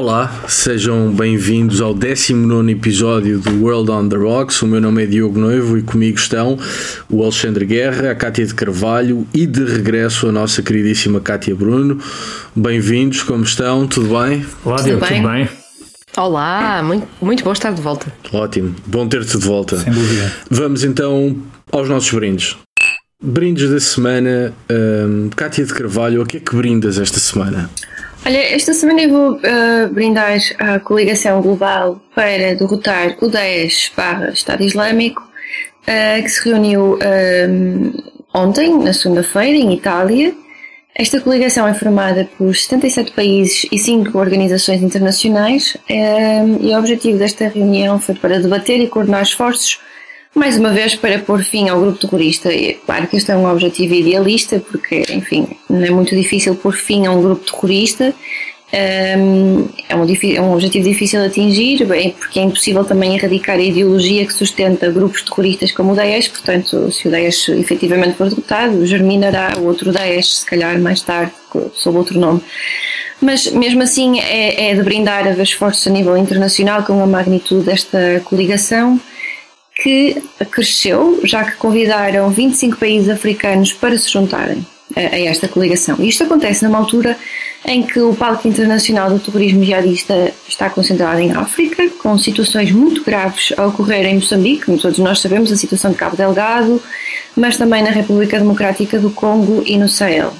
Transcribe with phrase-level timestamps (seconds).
[0.00, 4.62] Olá, sejam bem-vindos ao 19 episódio do World on the Rocks.
[4.62, 6.56] O meu nome é Diogo Noivo e comigo estão
[7.10, 12.00] o Alexandre Guerra, a Cátia de Carvalho e de regresso a nossa queridíssima Cátia Bruno.
[12.54, 13.88] Bem-vindos, como estão?
[13.88, 14.46] Tudo bem?
[14.64, 15.20] Olá, Diogo, tudo bem?
[15.20, 15.48] Tudo bem?
[16.16, 18.06] Olá, muito, muito bom estar de volta.
[18.32, 19.78] Ótimo, bom ter-te de volta.
[19.78, 20.32] Sem dúvida.
[20.48, 21.36] Vamos então
[21.72, 22.56] aos nossos brindes.
[23.20, 24.52] Brindes da semana.
[24.70, 27.68] Um, Cátia de Carvalho, o que é que brindas esta semana?
[28.28, 34.28] Olha, esta semana eu vou uh, brindar a coligação global para derrotar o Daesh barra
[34.28, 36.98] Estado Islâmico, uh, que se reuniu
[37.48, 37.92] um,
[38.34, 40.34] ontem, na segunda-feira, em Itália.
[40.94, 47.16] Esta coligação é formada por 77 países e 5 organizações internacionais um, e o objetivo
[47.16, 49.80] desta reunião foi para debater e coordenar esforços
[50.38, 52.52] mais uma vez para pôr fim ao grupo terrorista.
[52.52, 56.74] E, claro que este é um objetivo idealista, porque, enfim, não é muito difícil pôr
[56.74, 58.14] fim a um grupo terrorista.
[58.70, 63.62] É, um, é um objetivo difícil de atingir, bem, porque é impossível também erradicar a
[63.62, 66.28] ideologia que sustenta grupos terroristas como o Daesh.
[66.28, 71.32] Portanto, se o Daesh efetivamente for derrotado, germinará outro Daesh, se calhar mais tarde,
[71.74, 72.42] sob outro nome.
[73.20, 77.64] Mas mesmo assim, é, é de brindar a esforços a nível internacional com a magnitude
[77.64, 79.00] desta coligação
[79.82, 84.66] que cresceu, já que convidaram 25 países africanos para se juntarem
[84.96, 85.96] a, a esta coligação.
[86.00, 87.16] Isto acontece numa altura
[87.64, 93.04] em que o palco internacional do terrorismo jihadista está concentrado em África, com situações muito
[93.04, 96.82] graves a ocorrer em Moçambique, como todos nós sabemos, a situação de Cabo Delgado,
[97.36, 100.32] mas também na República Democrática do Congo e no Sahel.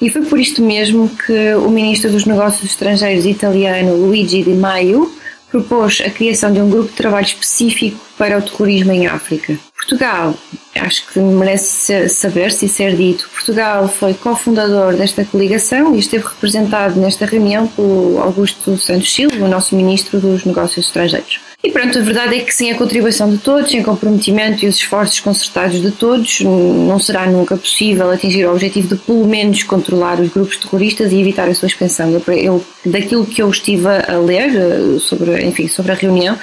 [0.00, 5.12] E foi por isto mesmo que o ministro dos Negócios Estrangeiros italiano Luigi Di Maio
[5.50, 9.58] propôs a criação de um grupo de trabalho específico para o terrorismo em África.
[9.76, 10.34] Portugal,
[10.76, 17.00] acho que merece saber-se e ser dito, Portugal foi cofundador desta coligação e esteve representado
[17.00, 21.49] nesta reunião por Augusto Santos Silva, o nosso Ministro dos Negócios Estrangeiros.
[21.62, 24.76] E pronto, a verdade é que sem a contribuição de todos, sem comprometimento e os
[24.76, 30.18] esforços concertados de todos, não será nunca possível atingir o objetivo de pelo menos controlar
[30.20, 32.10] os grupos terroristas e evitar a sua expansão.
[32.28, 36.38] Eu, daquilo que eu estive a ler eh, sobre, enfim, sobre a reunião,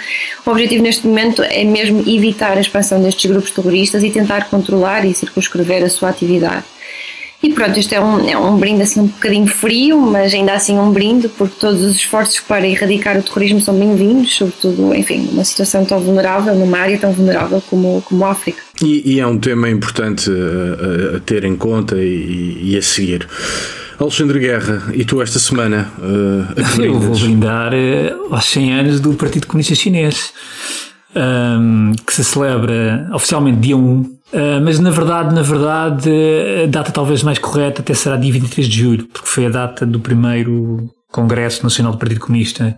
[0.45, 5.03] o objetivo neste momento é mesmo evitar a expansão destes grupos terroristas e tentar controlar
[5.03, 6.63] e circunscrever a sua atividade.
[7.41, 10.77] E pronto, este é um, é um brinde assim um bocadinho frio, mas ainda assim
[10.77, 15.43] um brinde, porque todos os esforços para erradicar o terrorismo são bem-vindos, sobretudo, enfim, numa
[15.43, 18.59] situação tão vulnerável, numa área tão vulnerável como, como a África.
[18.81, 22.81] E, e é um tema importante a, a, a ter em conta e, e, a
[22.81, 23.27] seguir.
[23.99, 25.91] Alexandre Guerra, e tu esta semana?
[25.99, 30.33] Uh, Eu vou brindar uh, aos 100 anos do Partido Comunista Chinês,
[31.15, 36.09] um, que se celebra oficialmente dia 1 Uh, mas na verdade, na verdade,
[36.63, 39.85] a data talvez mais correta até será dia 23 de julho, porque foi a data
[39.85, 42.77] do primeiro Congresso Nacional do Partido Comunista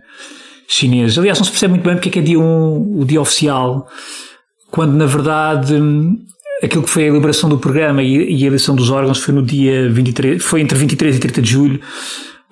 [0.67, 1.17] Chinês.
[1.17, 3.87] Aliás, não se percebe muito bem porque é que é dia 1, o dia oficial,
[4.69, 5.75] quando na verdade
[6.63, 9.41] aquilo que foi a elaboração do programa e, e a eleição dos órgãos foi no
[9.41, 11.79] dia 23, foi entre 23 e 30 de julho,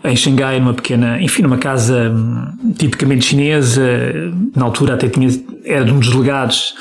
[0.03, 3.83] em Xangai, numa pequena, enfim, numa casa hum, tipicamente chinesa,
[4.55, 5.27] na altura até tinha,
[5.65, 6.73] era de um dos delegados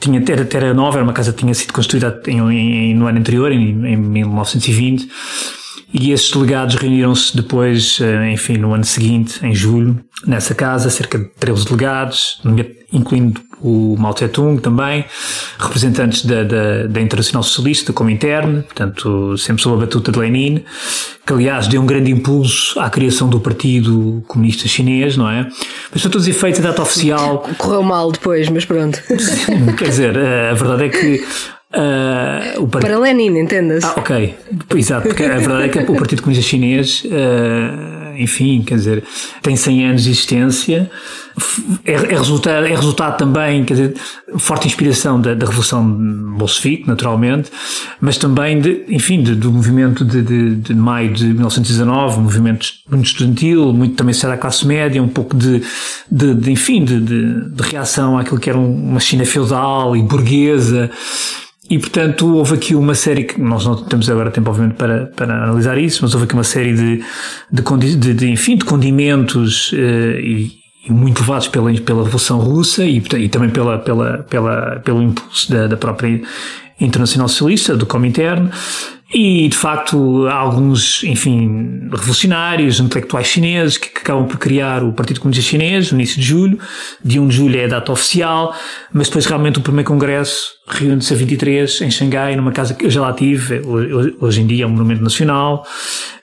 [0.00, 3.18] tinha, era, era nova, era uma casa que tinha sido construída em, em, no ano
[3.18, 5.08] anterior, em, em 1920,
[5.92, 11.18] e esses delegados reuniram-se depois, eh, enfim, no ano seguinte, em julho, nessa casa, cerca
[11.18, 12.40] de 13 delegados,
[12.92, 15.04] incluindo o Mao Tse-tung também,
[15.58, 20.64] representantes da, da, da Internacional Socialista como interno, portanto, sempre sob a batuta de Lenin,
[21.26, 25.48] que aliás deu um grande impulso à criação do Partido Comunista Chinês, não é?
[25.92, 27.48] Mas para todos os efeitos, a data oficial.
[27.58, 29.00] Correu mal depois, mas pronto.
[29.78, 31.24] Quer dizer, a verdade é que
[31.72, 32.66] Uh.
[32.66, 33.84] Para Lenin, entendas?
[33.84, 34.34] Ah, ok.
[34.74, 39.04] Exato, porque a verdade é que o Partido Comunista Chinês, uh, enfim, quer dizer,
[39.40, 40.90] tem 100 anos de existência,
[41.84, 43.94] é, é, resultado, é resultado também, quer dizer,
[44.36, 45.84] forte inspiração da, da Revolução
[46.36, 47.50] Bolchevique, naturalmente,
[48.00, 52.66] mas também, de, enfim, de, do movimento de, de, de, maio de 1919, um movimento
[52.90, 55.62] muito estudantil, muito também será a classe média, um pouco de,
[56.10, 60.90] de, enfim, de reação àquilo que era uma China feudal e burguesa,
[61.70, 65.44] e portanto houve aqui uma série que nós não temos agora tempo obviamente para, para
[65.44, 67.04] analisar isso, mas houve aqui uma série de,
[67.52, 69.76] de, de, de enfim, de condimentos uh,
[70.18, 70.58] e,
[70.88, 75.68] muito levados pela, pela Revolução Russa e, e também pela, pela, pela, pelo impulso da,
[75.68, 76.20] da própria
[76.80, 78.50] Internacional Socialista, do Comintern,
[79.12, 84.92] e, de facto, há alguns, enfim, revolucionários, intelectuais chineses que, que, acabam por criar o
[84.92, 86.58] Partido Comunista Chinês no início de julho.
[87.04, 88.54] De 1 de julho é a data oficial,
[88.92, 92.90] mas depois realmente o primeiro congresso reúne-se a 23 em Xangai, numa casa que eu
[92.90, 93.60] já lá tive,
[94.20, 95.66] hoje em dia é um monumento nacional,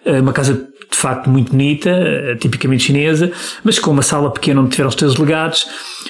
[0.05, 0.67] eh, uma casa
[0.97, 3.31] de facto muito bonita, eh, tipicamente chinesa,
[3.63, 5.67] mas com uma sala pequena onde tiveram os teus delegados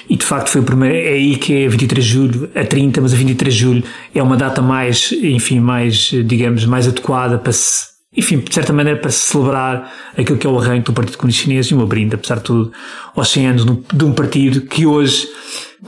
[0.08, 3.02] e de facto foi o primeiro, é aí que é 23 de julho a 30,
[3.02, 7.52] mas a 23 de julho é uma data mais, enfim, mais, digamos, mais adequada para
[7.52, 11.44] se, enfim, de certa maneira para celebrar aquilo que é o arranque do Partido Comunista
[11.44, 12.72] Chinês e uma brinde, apesar de tudo,
[13.14, 15.28] aos 100 anos de um partido que hoje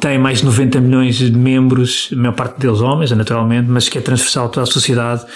[0.01, 3.99] tem mais de 90 milhões de membros, a maior parte deles homens, naturalmente, mas que
[3.99, 5.27] é transversal a toda a sociedade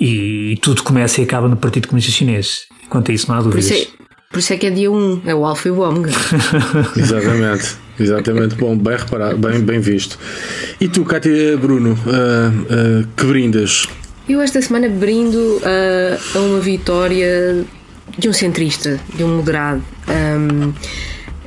[0.00, 2.60] e, tudo começa e acaba no Partido Comunista Chinês.
[2.88, 3.66] Quanto a isso, não há dúvidas.
[3.66, 5.80] Por isso é, por isso é que é dia 1, é o Alfa e o
[5.80, 6.10] Ômega.
[6.96, 7.76] Exatamente.
[8.00, 10.18] Exatamente, bom, bem reparado, bem, bem visto.
[10.80, 13.86] E tu, Cátia Bruno, uh, uh, que brindas?
[14.28, 17.64] Eu esta semana brindo uh, a uma vitória
[18.18, 19.82] de um centrista, de um moderado.
[20.06, 20.74] Um,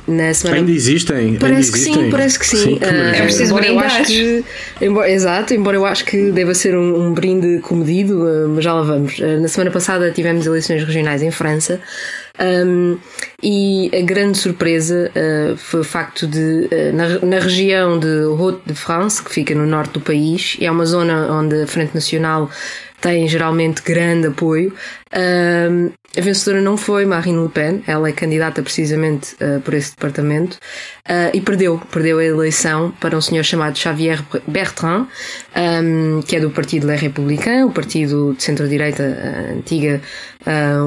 [0.06, 0.58] na semana.
[0.58, 1.36] Ainda existem?
[1.36, 1.94] Parece Ainda que existem?
[1.94, 2.56] sim, parece que sim.
[2.56, 4.44] sim que uh, é preciso embora eu acho que,
[4.80, 8.74] embora, Exato, embora eu acho que deva ser um, um brinde comedido, uh, mas já
[8.74, 9.18] lá vamos.
[9.18, 11.80] Uh, na semana passada tivemos eleições regionais em França.
[12.40, 12.98] Um,
[13.42, 19.22] e a grande surpresa uh, foi o facto de, uh, na, na, região de Haute-de-France,
[19.22, 22.50] que fica no norte do país, é uma zona onde a Frente Nacional
[23.02, 24.72] tem geralmente grande apoio.
[25.12, 29.90] Uh, a vencedora não foi Marine Le Pen, ela é candidata precisamente uh, por esse
[29.90, 30.58] departamento
[31.08, 35.06] uh, e perdeu, perdeu a eleição para um senhor chamado Xavier Bertrand,
[35.56, 40.00] um, que é do Partido Les Républicains, o partido de centro-direita uh, antiga,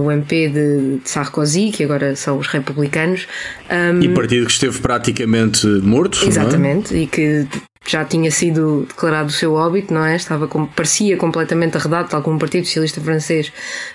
[0.04, 3.25] o MP de, de, Sarkozy, que agora são os republicanos.
[3.72, 6.19] Um, e partido que esteve praticamente morto.
[6.24, 6.27] É?
[6.27, 6.98] Exatamente, é?
[7.00, 7.48] e que
[7.88, 10.16] já tinha sido declarado o seu óbito, não é?
[10.16, 13.52] Estava com, parecia completamente arredado, tal como o Partido Socialista Francês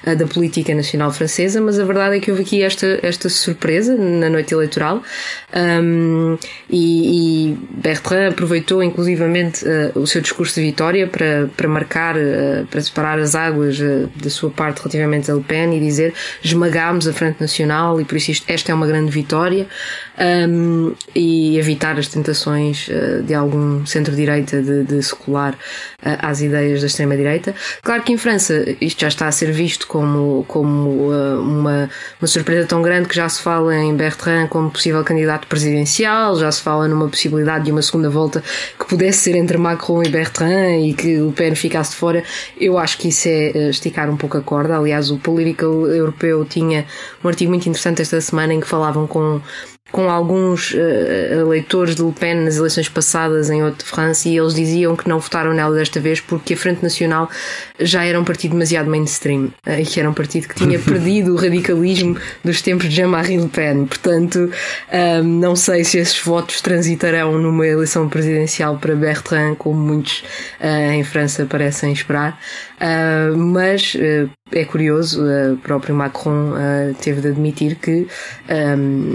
[0.07, 3.97] uh, da política nacional francesa, mas a verdade é que houve aqui esta, esta surpresa
[3.97, 5.03] na noite eleitoral
[5.83, 6.39] um,
[6.69, 12.67] e, e, Bertrand aproveitou inclusivamente uh, o seu discurso de vitória para, para marcar, uh,
[12.71, 17.13] para separar as águas da sua parte relativamente a Le Pen e dizer esmagámos a
[17.13, 19.67] Frente Nacional e por isso isto, esta é uma grande vitória
[20.49, 22.89] um, e evitar as tentações
[23.25, 27.55] de algum centro-direita de, de secular uh, às ideias da extrema-direita.
[27.83, 31.91] Claro que em França isto já está a ser visto como, como uh, uma,
[32.21, 36.51] uma surpresa tão grande que já se fala em Bertrand como possível candidato presidencial, já
[36.51, 38.43] se fala numa possibilidade de uma segunda volta
[38.79, 42.23] que pudesse ser entre Macron e Bertrand e que o Pen ficasse de fora.
[42.59, 44.77] Eu acho que isso é uh, esticar um pouco a corda.
[44.77, 46.87] Aliás, o Political Europeu tinha
[47.25, 49.41] um artigo muito interessante esta semana em que falavam com
[49.91, 50.79] com alguns uh,
[51.41, 55.53] eleitores de Le Pen nas eleições passadas em Haute-France e eles diziam que não votaram
[55.53, 57.29] nela desta vez porque a Frente Nacional
[57.79, 61.33] já era um partido demasiado mainstream uh, e que era um partido que tinha perdido
[61.33, 63.87] o radicalismo dos tempos de Jean-Marie Le Pen.
[63.87, 64.51] Portanto,
[64.89, 70.23] uh, não sei se esses votos transitarão numa eleição presidencial para Bertrand, como muitos
[70.93, 72.39] em França parecem esperar.
[73.37, 73.97] Mas
[74.53, 75.23] é curioso,
[75.53, 76.55] o próprio Macron
[77.01, 78.07] teve de admitir que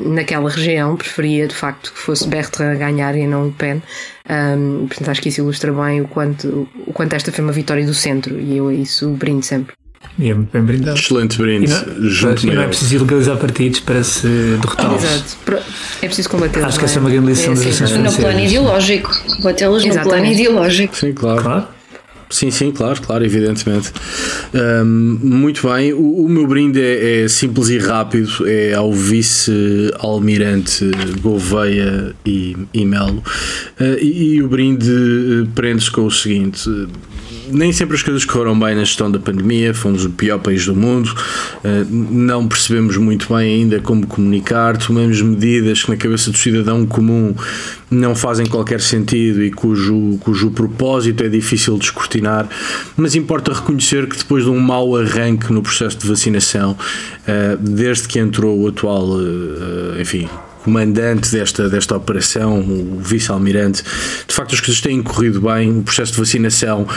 [0.05, 3.81] naquela região preferia de facto que fosse Bertrand a ganhar e não o Pen.
[4.27, 7.85] Um, portanto, acho que isso ilustra bem o quanto, o quanto esta foi uma vitória
[7.85, 9.75] do centro e eu a isso brindo sempre.
[10.17, 10.97] E é muito bem brindado.
[10.97, 11.65] Excelente brinde.
[11.65, 14.27] E não, não é preciso ilegalizar partidos para se
[14.61, 15.03] derrotá-los.
[15.03, 15.63] Exato.
[16.01, 16.69] É preciso combatê-los.
[16.69, 18.17] Acho que essa é uma grande lição é, das eleições francesas.
[18.17, 19.11] No plano ideológico.
[19.35, 20.95] Combatê-los no plano ideológico.
[20.95, 21.41] Sim, claro.
[21.41, 21.67] claro.
[22.29, 23.91] Sim, sim, claro, claro, evidentemente.
[24.53, 30.89] Um, muito bem, o, o meu brinde é, é, simples e rápido, é ao vice-almirante
[31.21, 33.23] Gouveia e, e Melo.
[33.79, 36.67] Uh, e, e, o brinde eh, prende-se com o seguinte:
[37.47, 40.75] nem sempre as coisas correram bem na gestão da pandemia, fomos o pior país do
[40.75, 41.13] mundo,
[41.63, 46.85] eh, não percebemos muito bem ainda como comunicar, tomamos medidas que na cabeça do cidadão
[46.85, 47.35] comum
[47.89, 52.47] não fazem qualquer sentido e cujo, cujo propósito é difícil de escrutinar,
[52.97, 56.77] mas importa reconhecer que depois de um mau arranque no processo de vacinação,
[57.27, 60.27] eh, desde que entrou o atual, eh, enfim,
[60.63, 63.83] comandante desta, desta operação, o vice-almirante,
[64.27, 66.87] de facto as coisas têm corrido bem, o processo de vacinação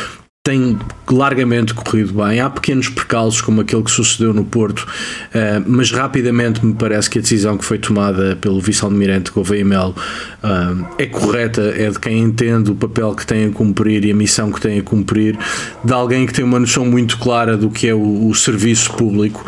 [0.48, 0.78] tem
[1.10, 2.40] largamente corrido bem.
[2.40, 7.18] Há pequenos percalços, como aquele que sucedeu no Porto, uh, mas rapidamente me parece que
[7.18, 9.94] a decisão que foi tomada pelo vice-almirante Gouveia Melo
[10.42, 14.14] uh, é correta, é de quem entende o papel que tem a cumprir e a
[14.14, 15.38] missão que tem a cumprir,
[15.84, 19.44] de alguém que tem uma noção muito clara do que é o, o serviço público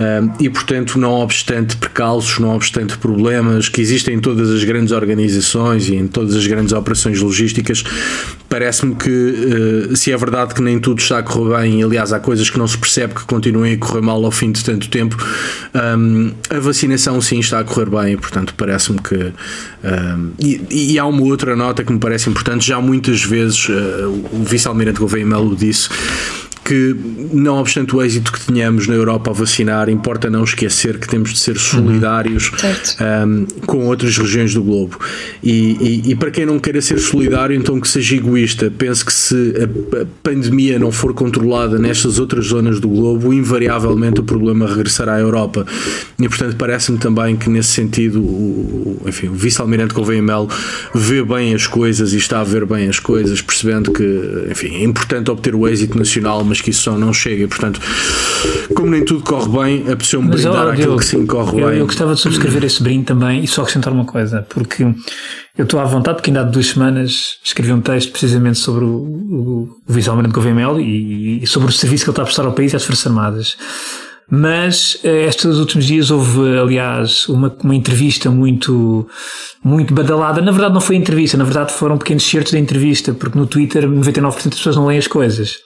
[0.00, 4.90] uh, e, portanto, não obstante percalços, não obstante problemas que existem em todas as grandes
[4.90, 7.84] organizações e em todas as grandes operações logísticas,
[8.50, 12.50] parece-me que se é verdade que nem tudo está a correr bem, aliás, há coisas
[12.50, 15.16] que não se percebe que continuem a correr mal ao fim de tanto tempo.
[15.72, 19.32] Um, a vacinação sim está a correr bem, portanto, parece-me que.
[19.84, 23.72] Um, e, e, há uma outra nota que me parece importante, já muitas vezes uh,
[24.32, 25.88] o vice-almirante Gouveia Melo disse
[26.70, 26.94] que,
[27.32, 31.32] não obstante o êxito que tenhamos na Europa a vacinar, importa não esquecer que temos
[31.32, 32.52] de ser solidários
[33.00, 33.26] uhum.
[33.26, 34.96] um, com outras regiões do globo.
[35.42, 38.70] E, e, e, para quem não queira ser solidário, então que seja egoísta.
[38.70, 44.20] Pense que se a, a pandemia não for controlada nestas outras zonas do globo, invariavelmente
[44.20, 45.66] o problema regressará à Europa.
[46.20, 50.48] E portanto, parece-me também que nesse sentido, o, enfim, o vice-almirante Gouveia Melo
[50.94, 54.84] vê bem as coisas e está a ver bem as coisas, percebendo que, enfim, é
[54.84, 57.46] importante obter o êxito nacional, mas que isso só não chega.
[57.48, 57.80] Portanto,
[58.74, 61.68] como nem tudo corre bem, a pessoa me brindar oh, aquilo que sim corre eu,
[61.68, 61.78] bem.
[61.78, 64.82] Eu gostava de subscrever esse brinde também e só acrescentar uma coisa, porque
[65.56, 68.88] eu estou à vontade, porque ainda há duas semanas escrevi um texto precisamente sobre o,
[68.88, 70.38] o, o vice-almirante
[70.80, 73.06] e, e sobre o serviço que ele está a prestar ao país e às Forças
[73.06, 73.56] Armadas.
[74.30, 79.08] Mas eh, estes últimos dias houve, aliás, uma, uma entrevista muito,
[79.62, 80.40] muito badalada.
[80.40, 83.88] Na verdade, não foi entrevista, na verdade foram pequenos certos da entrevista, porque no Twitter
[83.88, 85.58] 99% das pessoas não leem as coisas.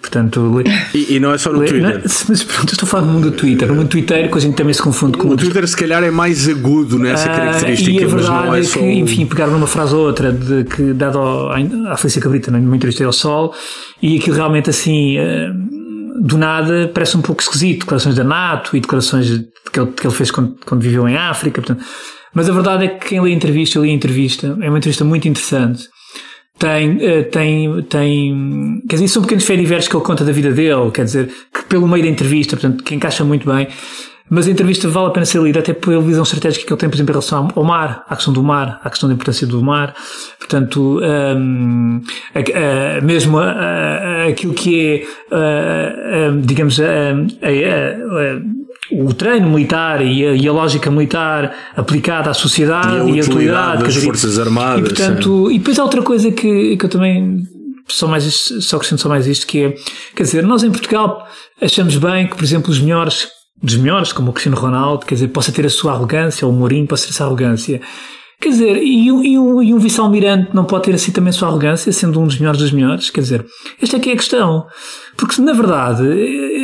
[0.00, 0.62] Portanto,
[0.92, 1.80] e, e, não é só no Twitter.
[1.80, 3.68] Não, mas pronto, eu estou a falar do mundo do Twitter.
[3.68, 5.28] No mundo Twitter, a gente também se confunde com.
[5.28, 7.90] O Twitter, se calhar, é mais agudo nessa uh, característica.
[7.90, 11.20] E a verdade é, é, que, enfim, pegaram uma frase ou outra, de, que, dado
[11.88, 13.54] à Felícia Cabrita, numa entrevista ao Sol,
[14.02, 15.18] e aquilo realmente assim.
[15.18, 15.82] Uh,
[16.20, 19.28] do nada parece um pouco esquisito, declarações da NATO e declarações
[19.72, 21.62] que ele, que ele fez quando, quando viveu em África.
[21.62, 21.82] Portanto,
[22.34, 24.78] mas a verdade é que quem lê a entrevista, eu li a entrevista, é uma
[24.78, 25.88] entrevista muito interessante
[26.62, 30.92] tem, eh, tem, tem, quer dizer, são pequenos feriversos que ele conta da vida dele,
[30.94, 33.66] quer dizer, que pelo meio da entrevista, portanto, que encaixa muito bem.
[34.30, 36.88] Mas a entrevista vale a pena ser lida até pela visão estratégica que ele tem,
[36.88, 39.62] por exemplo, em relação ao mar, à questão do mar, à questão da importância do
[39.62, 39.94] mar.
[40.38, 42.00] Portanto, um,
[42.34, 46.78] a, a, mesmo a, aquilo que é, digamos,
[48.90, 53.20] o treino militar e a, e a, lógica militar aplicada à sociedade e a, e
[53.20, 54.80] a utilidade das Forças Armadas.
[54.80, 57.42] E, portanto, e depois há outra coisa que, que eu também
[57.88, 59.74] só, mais só acrescento só mais isto, que é,
[60.14, 61.26] quer dizer, nós em Portugal
[61.60, 63.28] achamos bem que, por exemplo, os melhores
[63.62, 66.56] dos melhores, como o Cristiano Ronaldo, quer dizer, possa ter a sua arrogância, ou o
[66.56, 67.80] Mourinho possa ter essa arrogância.
[68.40, 71.46] Quer dizer, e, e, um, e um vice-almirante não pode ter assim também a sua
[71.46, 73.08] arrogância, sendo um dos melhores dos melhores?
[73.08, 73.46] Quer dizer,
[73.80, 74.66] esta é que é a questão.
[75.16, 76.02] Porque, na verdade,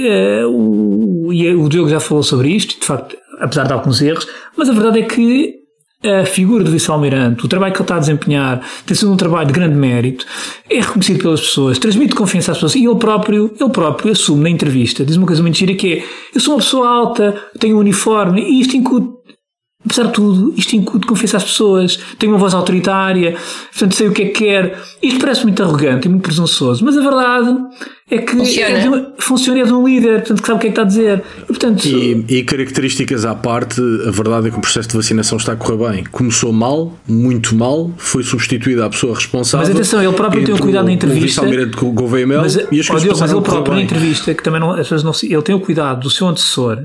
[0.08, 4.26] é, o, e o Diogo já falou sobre isto, de facto, apesar de alguns erros,
[4.56, 5.57] mas a verdade é que
[6.04, 9.48] a figura do vice-almirante, o trabalho que ele está a desempenhar, tem sido um trabalho
[9.48, 10.24] de grande mérito,
[10.70, 14.50] é reconhecido pelas pessoas, transmite confiança às pessoas e ele próprio, ele próprio assume na
[14.50, 17.80] entrevista, diz uma coisa muito gira que é, eu sou uma pessoa alta, tenho um
[17.80, 19.18] uniforme e isto incute
[19.84, 23.36] Apesar de tudo, isto incute confiança às pessoas, tenho uma voz autoritária,
[23.70, 24.78] portanto sei o que é que quer.
[25.00, 27.56] Isto parece muito arrogante e muito presunçoso, mas a verdade
[28.10, 30.60] é que funciona, é de, um, funciona é de um líder, portanto que sabe o
[30.60, 31.22] que é que está a dizer.
[31.42, 35.36] E, portanto, e, e, características à parte, a verdade é que o processo de vacinação
[35.36, 36.04] está a correr bem.
[36.04, 39.66] Começou mal, muito mal, foi substituída a pessoa responsável.
[39.66, 41.42] Mas atenção, ele próprio tem o cuidado na entrevista.
[41.82, 44.72] O Gouveia Mel, mas, e as coisas mas ele próprio na entrevista, que também não,
[44.72, 46.78] as pessoas não ele tem o cuidado do seu antecessor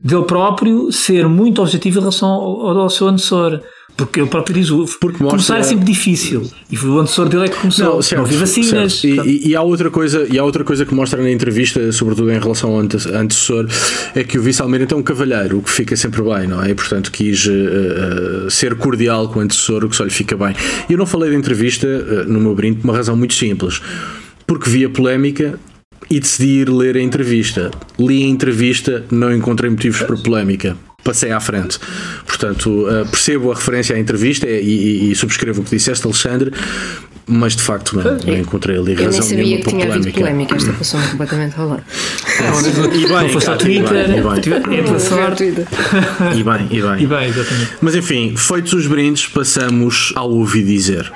[0.00, 3.60] dele próprio ser muito objetivo em relação ao, ao seu antecessor.
[3.98, 5.28] Porque ele próprio diz, Porque mostra...
[5.30, 6.48] começar é sempre difícil.
[6.70, 7.84] E o antecessor dele é que começou.
[7.84, 9.02] Não, certo, não havia vacinas.
[9.02, 12.30] E, e, e, há outra coisa, e há outra coisa que mostra na entrevista, sobretudo
[12.30, 13.66] em relação ao antecessor,
[14.14, 16.70] é que o vice-almirante é um cavalheiro, o que fica sempre bem, não é?
[16.70, 20.54] E, portanto, quis uh, ser cordial com o antecessor, o que só lhe fica bem.
[20.88, 23.82] Eu não falei da entrevista uh, no meu brinde por uma razão muito simples.
[24.46, 25.58] Porque via polémica
[26.08, 27.72] e decidi ir ler a entrevista.
[27.98, 30.76] Li a entrevista, não encontrei motivos para polémica.
[31.04, 31.78] Passei à frente.
[32.26, 36.52] Portanto, uh, percebo a referência à entrevista e, e, e, subscrevo o que disseste, Alexandre,
[37.26, 40.56] mas de facto não, não encontrei ali razão Eu nem sabia que tinha havido polémica,
[40.56, 41.84] esta passou completamente ao lado.
[42.94, 45.44] E bem, foste ao Twitter, é sorte.
[45.44, 47.02] E bem, e bem.
[47.02, 47.72] E bem, exatamente.
[47.80, 51.10] Mas enfim, feitos os brindes, passamos ao ouvir dizer.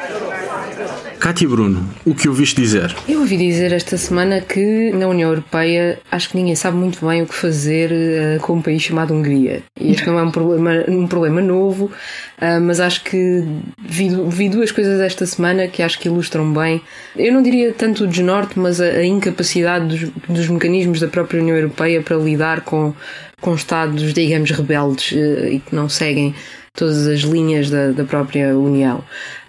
[1.23, 2.93] Cátia Bruno, o que ouviste dizer?
[3.09, 7.23] Eu ouvi dizer esta semana que na União Europeia acho que ninguém sabe muito bem
[7.23, 9.63] o que fazer uh, com um país chamado Hungria.
[9.81, 13.45] E este não é um problema, um problema novo, uh, mas acho que
[13.81, 16.83] vi, vi, duas coisas esta semana que acho que ilustram bem.
[17.15, 21.41] Eu não diria tanto o desnorte, mas a, a incapacidade dos, dos, mecanismos da própria
[21.41, 22.93] União Europeia para lidar com,
[23.41, 26.35] com Estados, digamos, rebeldes uh, e que não seguem
[26.75, 29.05] todas as linhas da, da própria União.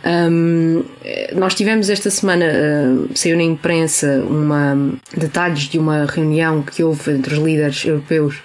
[0.05, 0.83] Um,
[1.35, 7.11] nós tivemos esta semana, uh, saiu na imprensa, uma, detalhes de uma reunião que houve
[7.11, 8.41] entre os líderes europeus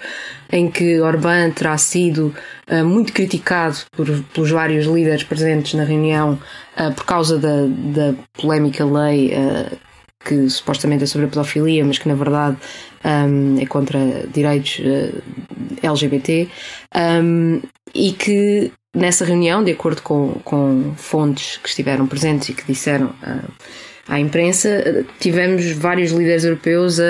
[0.51, 2.33] em que Orbán terá sido
[2.71, 6.39] uh, muito criticado por, pelos vários líderes presentes na reunião
[6.77, 9.77] uh, por causa da, da polémica lei uh,
[10.23, 12.57] que supostamente é sobre a pedofilia, mas que na verdade
[13.05, 13.99] um, é contra
[14.33, 14.81] direitos
[15.81, 16.49] LGBT,
[17.23, 17.61] um,
[17.93, 23.07] e que nessa reunião, de acordo com, com fontes que estiveram presentes e que disseram
[23.07, 23.51] uh,
[24.09, 27.03] à imprensa, tivemos vários líderes europeus a,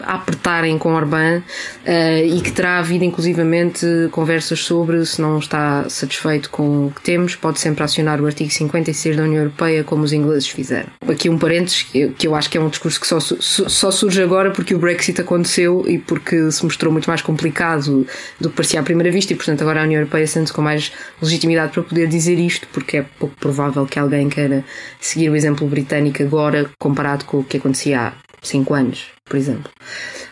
[0.00, 6.50] apertarem com Orbán uh, e que terá havido inclusivamente conversas sobre se não está satisfeito
[6.50, 10.12] com o que temos, pode sempre acionar o artigo 56 da União Europeia, como os
[10.12, 10.88] ingleses fizeram.
[11.08, 14.22] Aqui um parênteses, que, que eu acho que é um discurso que só, só surge
[14.22, 18.06] agora porque o Brexit aconteceu e porque se mostrou muito mais complicado
[18.38, 20.92] do que parecia à primeira vista e, portanto, agora a União Europeia sente-se com mais
[21.22, 24.62] legitimidade para poder dizer isto, porque é pouco provável que alguém queira
[25.00, 29.70] seguir o exemplo britânico agora comparado com o que acontecia há 5 anos, por exemplo.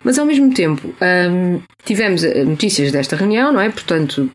[0.05, 0.95] Mas ao mesmo tempo,
[1.31, 3.69] hum, tivemos eh, notícias desta reunião, não é?
[3.71, 4.31] Portanto,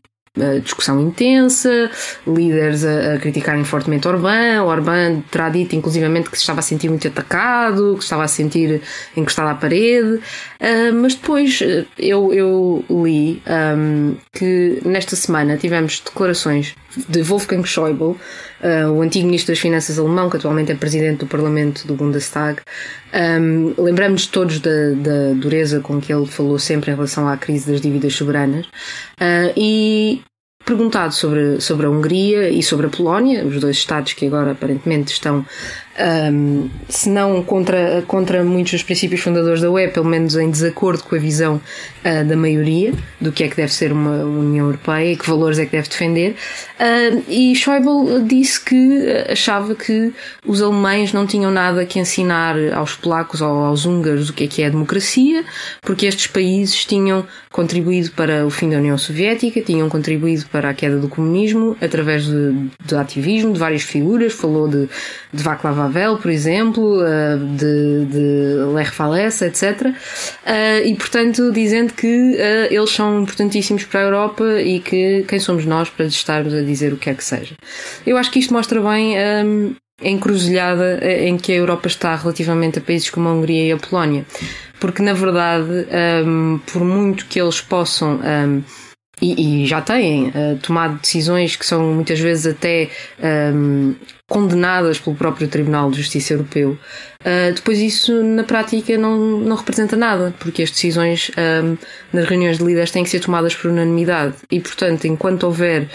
[0.62, 1.90] discussão intensa,
[2.26, 4.62] líderes a, a, criticarem fortemente Orbán.
[4.62, 8.80] Orbán terá dito, inclusivamente, que se estava a sentir muito atacado, que estava a sentir
[9.14, 10.20] encostado à parede.
[10.60, 16.74] Uh, mas depois uh, eu, eu li um, que nesta semana tivemos declarações
[17.08, 18.16] de Wolfgang Schäuble,
[18.62, 22.60] uh, o antigo ministro das Finanças alemão, que atualmente é presidente do Parlamento do Bundestag.
[23.14, 27.70] Um, Lembramos todos da, da, dureza com que ele falou sempre em relação à crise
[27.70, 28.66] das dívidas soberanas.
[28.66, 30.22] Uh, e
[30.64, 35.12] perguntado sobre, sobre a Hungria e sobre a Polónia, os dois Estados que agora aparentemente
[35.12, 35.44] estão
[36.00, 41.04] um, se não contra, contra muitos dos princípios fundadores da UE, pelo menos em desacordo
[41.04, 41.56] com a visão
[42.04, 45.58] uh, da maioria do que é que deve ser uma União Europeia e que valores
[45.58, 46.34] é que deve defender.
[46.80, 50.12] Uh, e Schäuble disse que achava que
[50.46, 54.46] os alemães não tinham nada que ensinar aos polacos ou aos húngaros o que é
[54.46, 55.44] que é a democracia,
[55.82, 60.74] porque estes países tinham contribuído para o fim da União Soviética, tinham contribuído para a
[60.74, 64.86] queda do comunismo através de, de ativismo de várias figuras, falou de,
[65.32, 68.54] de Václav Havel, por exemplo, eh, de, de
[68.98, 69.94] Walesa, etc.
[70.44, 75.40] Eh, e, portanto, dizendo que eh, eles são importantíssimos para a Europa e que quem
[75.40, 77.54] somos nós para estarmos a dizer o que é que seja.
[78.06, 79.42] Eu acho que isto mostra bem a
[80.02, 84.26] encruzilhada em que a Europa está relativamente a países como a Hungria e a Polónia.
[84.78, 85.86] Porque, na verdade,
[86.66, 88.20] por muito que eles possam
[89.22, 92.90] e, e já têm uh, tomado decisões que são muitas vezes até
[93.54, 93.94] um,
[94.28, 99.96] condenadas pelo próprio Tribunal de Justiça Europeu, uh, depois isso na prática não, não representa
[99.96, 101.76] nada, porque as decisões um,
[102.12, 104.34] nas reuniões de líderes têm que ser tomadas por unanimidade.
[104.50, 105.88] E, portanto, enquanto houver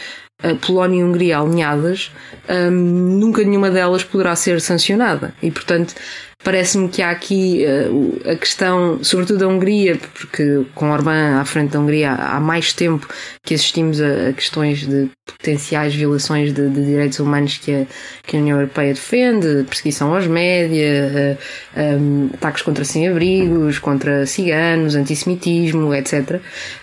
[0.43, 2.11] uh, Polónia e Hungria alinhadas,
[2.49, 5.33] um, nunca nenhuma delas poderá ser sancionada.
[5.41, 5.93] E, portanto,
[6.43, 11.71] Parece-me que há aqui uh, a questão, sobretudo da Hungria, porque com Orbán à frente
[11.71, 13.07] da Hungria há mais tempo
[13.43, 17.85] que assistimos a, questões de potenciais violações de, de, direitos humanos que a,
[18.23, 21.43] que a União Europeia defende, perseguição aos média, uh,
[21.75, 26.39] eh, um, ataques contra sem-abrigos, contra ciganos, antissemitismo, etc.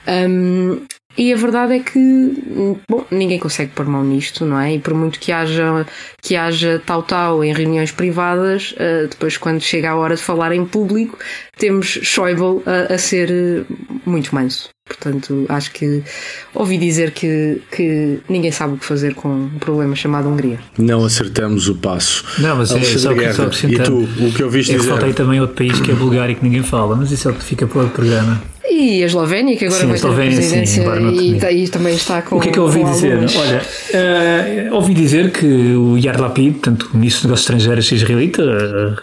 [0.06, 0.84] Um,
[1.16, 1.98] e a verdade é que,
[2.88, 4.74] bom, ninguém consegue pôr mão nisto, não é?
[4.74, 5.86] E por muito que haja,
[6.20, 10.66] que haja tal-tal em reuniões privadas, uh, depois quando chega a hora de falar em
[10.66, 11.16] público,
[11.56, 13.64] temos Schäuble a, a ser
[14.04, 14.68] muito manso.
[14.86, 16.02] Portanto, acho que
[16.54, 20.58] ouvi dizer que, que ninguém sabe o que fazer com um problema chamado Hungria.
[20.76, 22.22] Não acertamos o passo.
[22.38, 24.90] Não, mas é só, que, só E tu, o que ouviste eu dizer?
[24.90, 27.34] Eu faltei também outro país que é Bulgária que ninguém fala, mas isso é o
[27.34, 28.42] que fica para o programa.
[28.70, 32.22] E a Eslovénia, que agora sim, vai ter a presidência sim, e, e, também está
[32.22, 32.36] com.
[32.36, 33.12] O que é que eu ouvi dizer?
[33.14, 33.36] Alguns...
[33.36, 38.42] Olha, uh, ouvi dizer que o Yair Lapid, portanto, o ministro dos Negócios Estrangeiros israelita,
[38.42, 38.96] uh,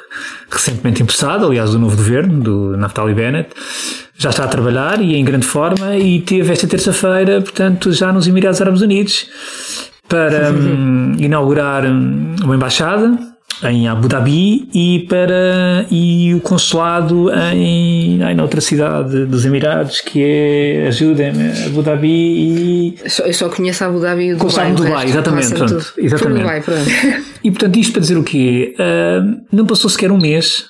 [0.49, 3.49] recentemente empossado, aliás, do novo governo, do Naftali Bennett,
[4.21, 8.27] já está a trabalhar e em grande forma e teve esta terça-feira, portanto, já nos
[8.27, 9.25] Emirados Árabes Unidos
[10.07, 13.17] para um, inaugurar hum, uma embaixada
[13.63, 20.23] em Abu Dhabi e para e o consulado em, em outra cidade dos Emirados que
[20.23, 25.53] é ajudem-me Abu Dhabi e eu só conheço Abu Dhabi e o Dubai, Dubai exatamente,
[25.55, 26.41] pronto, exatamente.
[26.41, 26.86] Dubai, pronto.
[27.43, 28.75] E portanto, isto para dizer o quê?
[28.77, 30.65] Uh, não passou sequer um mês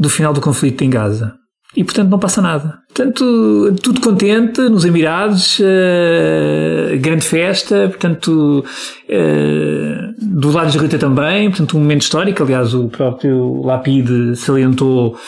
[0.00, 1.34] do final do conflito em Gaza.
[1.74, 2.78] E portanto não passa nada.
[2.88, 8.64] Portanto, tudo contente nos Emirados, uh, grande festa, portanto,
[9.08, 12.42] uh, do lado israelita também, portanto, um momento histórico.
[12.42, 15.18] Aliás, o próprio Lapide salientou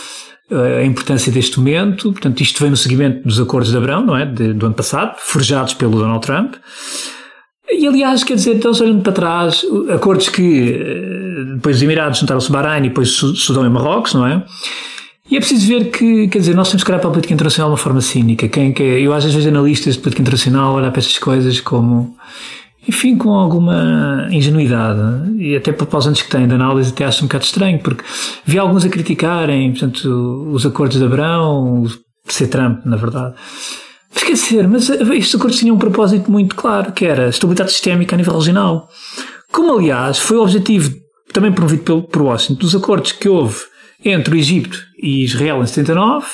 [0.50, 2.12] a importância deste momento.
[2.12, 4.24] Portanto, isto vem no seguimento dos acordos de Abrão, não é?
[4.24, 6.54] De, do ano passado, forjados pelo Donald Trump.
[7.70, 12.50] E aliás, quer dizer, então olhando para trás, acordos que eh, depois os Emirados juntaram-se
[12.50, 14.42] Bahrein e depois Sudão e Marrocos, não é?
[15.30, 17.68] E é preciso ver que, quer dizer, nós temos que olhar para a política internacional
[17.68, 18.48] de uma forma cínica.
[18.48, 22.16] Quem, que eu às vezes analistas de política internacional olhar para estas coisas como,
[22.88, 25.00] enfim, com alguma ingenuidade.
[25.38, 28.02] E até proposentes que têm de análise até acho um bocado estranho, porque
[28.46, 33.34] vi alguns a criticarem, portanto, os acordos de Abrão, de Trump, na verdade.
[34.16, 38.34] Esquecer, mas estes acordos tinham um propósito muito claro, que era estabilidade sistémica a nível
[38.34, 38.88] regional.
[39.52, 40.90] Como, aliás, foi o objetivo
[41.32, 43.58] também promovido pelo, por Washington dos acordos que houve
[44.04, 46.26] entre o Egito e Israel em 79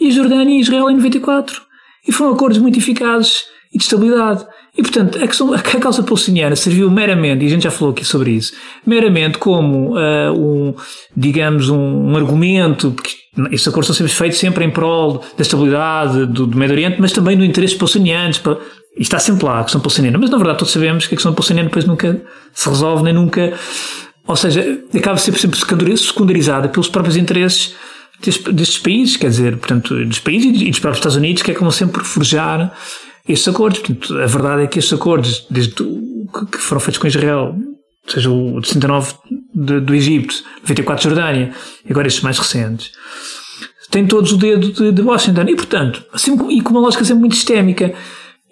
[0.00, 1.60] e a Jordânia e Israel em 94.
[2.06, 4.44] E foram acordos muito eficazes e de estabilidade.
[4.76, 8.04] E, portanto, a, questão, a causa palestiniana serviu meramente, e a gente já falou aqui
[8.04, 8.52] sobre isso,
[8.86, 10.74] meramente como uh, um,
[11.16, 13.10] digamos, um, um argumento, porque
[13.50, 17.12] estes acordos são sempre feitos sempre em prol da estabilidade do, do Médio Oriente, mas
[17.12, 18.38] também do interesse palestinianos.
[18.38, 18.58] Para,
[18.96, 20.18] e está sempre lá a questão palestiniana.
[20.18, 22.20] Mas, na verdade, todos sabemos que a questão palestiniana depois nunca
[22.52, 23.52] se resolve, nem nunca...
[24.30, 27.74] Ou seja, acaba sempre, sempre secundarizada pelos próprios interesses
[28.20, 31.94] destes, países, quer dizer, portanto, dos países e dos próprios Estados Unidos, que acabam sempre
[31.94, 32.72] por forjar
[33.28, 33.80] estes acordos.
[33.80, 37.56] Portanto, a verdade é que estes acordos, desde que foram feitos com Israel,
[38.06, 39.14] seja o de 69
[39.52, 41.52] de, do Egito, 94 de Jordânia,
[41.84, 42.92] e agora estes mais recentes,
[43.90, 45.48] têm todos o dedo de, de Washington.
[45.48, 47.92] E, portanto, assim, e com uma lógica sempre muito sistémica.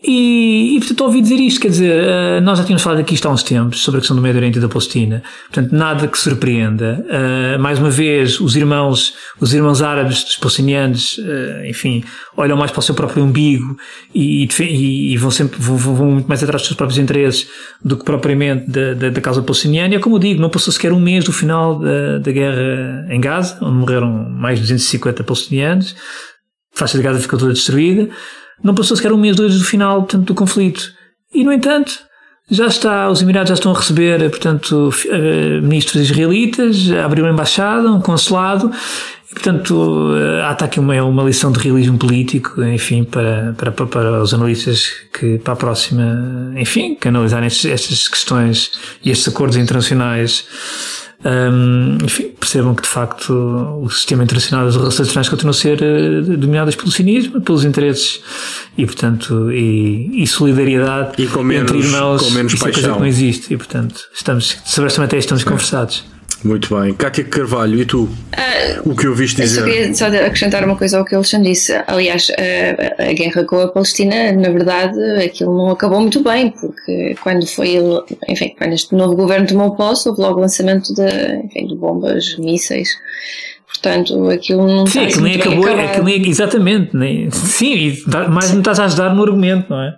[0.01, 3.27] E, e portanto, ouvi dizer isto, quer dizer, uh, nós já tínhamos falado aqui isto
[3.27, 6.17] há uns tempos sobre a questão do Médio Oriente e da Palestina, portanto, nada que
[6.17, 7.05] surpreenda.
[7.05, 12.05] Uh, mais uma vez, os irmãos, os irmãos árabes dos palestinianos, uh, enfim,
[12.37, 13.77] olham mais para o seu próprio umbigo
[14.15, 17.49] e, e, e vão sempre, vão, vão, muito mais atrás dos seus próprios interesses
[17.85, 19.95] do que propriamente da, da, da causa palestiniana.
[19.95, 23.05] E é como eu digo, não passou sequer um mês do final da, da guerra
[23.11, 25.97] em Gaza, onde morreram mais de 250 palestinianos,
[26.73, 28.09] a faixa de Gaza ficou toda destruída.
[28.63, 30.93] Não passou sequer um mês, dois do final portanto, do conflito.
[31.33, 32.01] E, no entanto,
[32.51, 37.91] já está, os Emirados já estão a receber, portanto, eh, ministros israelitas, abriu uma embaixada,
[37.91, 38.73] um consulado,
[39.31, 44.23] e, portanto, eh, há aqui uma, uma lição de realismo político, enfim, para, para, para
[44.23, 48.73] os analistas que, para a próxima, enfim, que analisarem estas questões
[49.05, 50.47] e estes acordos internacionais
[51.25, 53.33] um, enfim, percebam que de facto
[53.83, 58.21] o sistema internacional das relações internacionais continua a ser uh, dominadas pelo cinismo, pelos interesses
[58.77, 62.23] e, portanto, e, e solidariedade e com menos, entre irmãos.
[62.23, 62.81] Com menos isso paixão.
[62.81, 66.05] é coisa que não existe e, portanto, estamos, sobre esta matéria estamos conversados.
[66.45, 66.95] Muito bem.
[66.95, 68.05] Cátia Carvalho, e tu?
[68.05, 69.61] Uh, o que ouviste dizer?
[69.61, 71.73] Eu queria só acrescentar uma coisa ao que o Alexandre disse.
[71.87, 77.17] Aliás, a, a, guerra com a Palestina, na verdade, aquilo não acabou muito bem, porque
[77.23, 77.79] quando foi,
[78.29, 82.37] enfim, quando este novo governo tomou posse, houve logo o lançamento de, enfim, de bombas,
[82.39, 82.89] mísseis.
[83.67, 86.97] Portanto, aquilo não Sim, aquilo nem acabou, aquilo nem, exatamente.
[86.97, 89.93] Nem, sim, e mais me estás a ajudar no argumento, não é?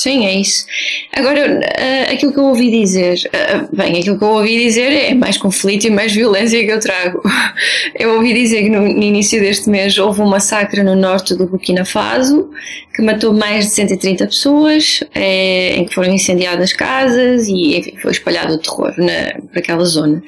[0.00, 0.64] Sim, é isso.
[1.12, 5.12] Agora, uh, aquilo que eu ouvi dizer, uh, bem, aquilo que eu ouvi dizer é
[5.12, 7.20] mais conflito e mais violência que eu trago.
[7.94, 11.46] Eu ouvi dizer que no, no início deste mês houve um massacre no norte do
[11.46, 12.48] Burkina Faso
[12.94, 18.12] que matou mais de 130 pessoas, é, em que foram incendiadas casas e enfim, foi
[18.12, 20.22] espalhado o terror na, para aquela zona.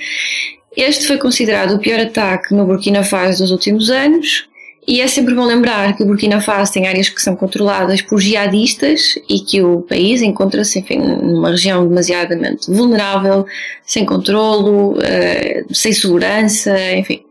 [0.76, 4.51] Este foi considerado o pior ataque no Burkina Faso dos últimos anos
[4.86, 8.20] e é sempre bom lembrar que o Burkina Faso tem áreas que são controladas por
[8.20, 13.46] jihadistas e que o país encontra-se, enfim, numa região demasiadamente vulnerável,
[13.86, 17.24] sem controlo, uh, sem segurança, enfim,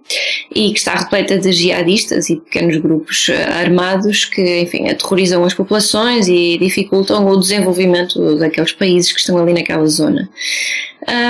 [0.54, 5.54] e que está repleta de jihadistas e pequenos grupos uh, armados que, enfim, aterrorizam as
[5.54, 10.30] populações e dificultam o desenvolvimento daqueles países que estão ali naquela zona.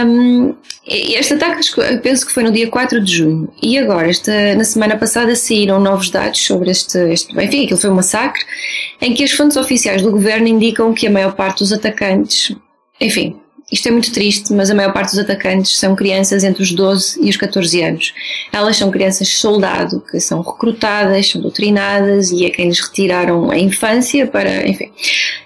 [0.05, 0.53] Um,
[0.85, 1.61] este ataque
[2.01, 5.79] penso que foi no dia 4 de junho e agora, esta, na semana passada, saíram
[5.79, 7.31] novos dados sobre este, este.
[7.39, 8.43] Enfim, aquilo foi um massacre
[8.99, 12.55] em que as fontes oficiais do governo indicam que a maior parte dos atacantes.
[12.99, 13.40] Enfim,
[13.71, 17.19] isto é muito triste, mas a maior parte dos atacantes são crianças entre os 12
[17.21, 18.13] e os 14 anos.
[18.51, 23.57] Elas são crianças soldado que são recrutadas, são doutrinadas e a quem lhes retiraram a
[23.57, 24.91] infância para, enfim,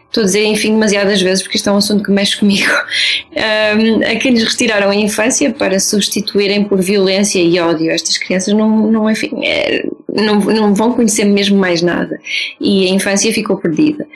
[0.05, 2.71] estou a dizer enfim demasiadas vezes porque isto é um assunto que mexe comigo,
[3.77, 7.91] um, a quem lhes retiraram a infância para substituírem por violência e ódio.
[7.91, 12.19] Estas crianças não, não enfim, é, não, não vão conhecer mesmo mais nada.
[12.59, 14.07] E a infância ficou perdida.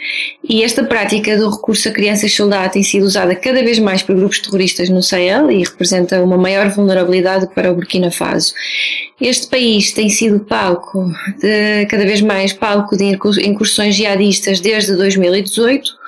[0.47, 4.15] E esta prática do recurso a crianças soldado tem sido usada cada vez mais por
[4.15, 8.53] grupos terroristas no Sahel e representa uma maior vulnerabilidade para o Burkina Faso.
[9.19, 11.05] Este país tem sido palco,
[11.39, 15.98] de, cada vez mais palco de incursões jihadistas desde 2018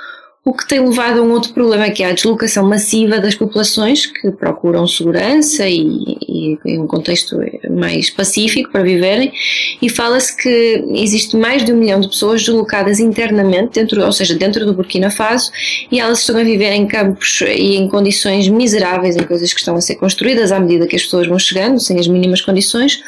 [0.44, 4.08] o que tem levado a um outro problema que é a deslocação massiva das populações
[4.08, 7.38] que procuram segurança e, e um contexto
[7.70, 9.32] mais pacífico para viverem.
[9.80, 14.34] E fala-se que existe mais de um milhão de pessoas deslocadas internamente, dentro, ou seja,
[14.34, 15.52] dentro do Burkina Faso
[15.92, 19.76] e elas estão a viver em campos e em condições miseráveis, em coisas que estão
[19.76, 23.00] a ser construídas à medida que as pessoas vão chegando, sem as mínimas condições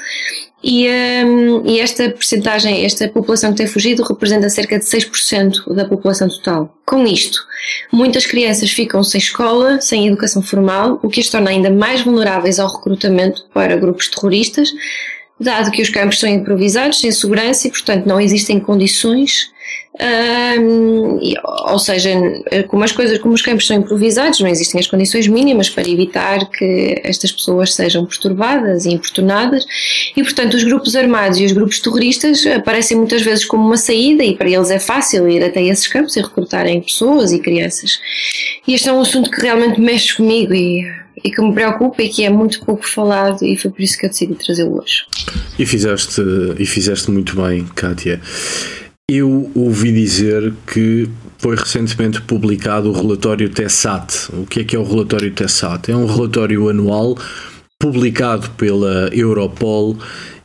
[0.63, 0.88] e,
[1.26, 6.30] um, e esta percentagem, esta população que tem fugido representa cerca de 6% da população
[6.30, 6.73] total.
[6.86, 7.45] Com isto,
[7.91, 12.60] muitas crianças ficam sem escola, sem educação formal, o que as torna ainda mais vulneráveis
[12.60, 14.69] ao recrutamento para grupos terroristas,
[15.38, 19.52] dado que os campos são improvisados, sem segurança e, portanto, não existem condições
[20.60, 21.19] um,
[21.69, 22.10] ou seja,
[22.67, 26.49] como as coisas, como os campos são improvisados, não existem as condições mínimas para evitar
[26.49, 29.65] que estas pessoas sejam perturbadas e importunadas,
[30.15, 34.23] e portanto os grupos armados e os grupos terroristas aparecem muitas vezes como uma saída,
[34.23, 37.99] e para eles é fácil ir até esses campos e recrutarem pessoas e crianças.
[38.67, 40.84] E este é um assunto que realmente mexe comigo e,
[41.23, 44.08] e que me preocupa e que é muito pouco falado, e foi por isso que
[44.08, 45.06] eu decidi trazê-lo hoje.
[45.60, 46.21] E fizeste,
[46.58, 48.19] e fizeste muito bem, Kátia.
[49.09, 54.29] Eu ouvi dizer que foi recentemente publicado o relatório TESAT.
[54.31, 55.91] O que é que é o relatório TESAT?
[55.91, 57.17] É um relatório anual
[57.77, 59.97] publicado pela Europol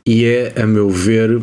[0.05, 1.41] e é, a meu ver,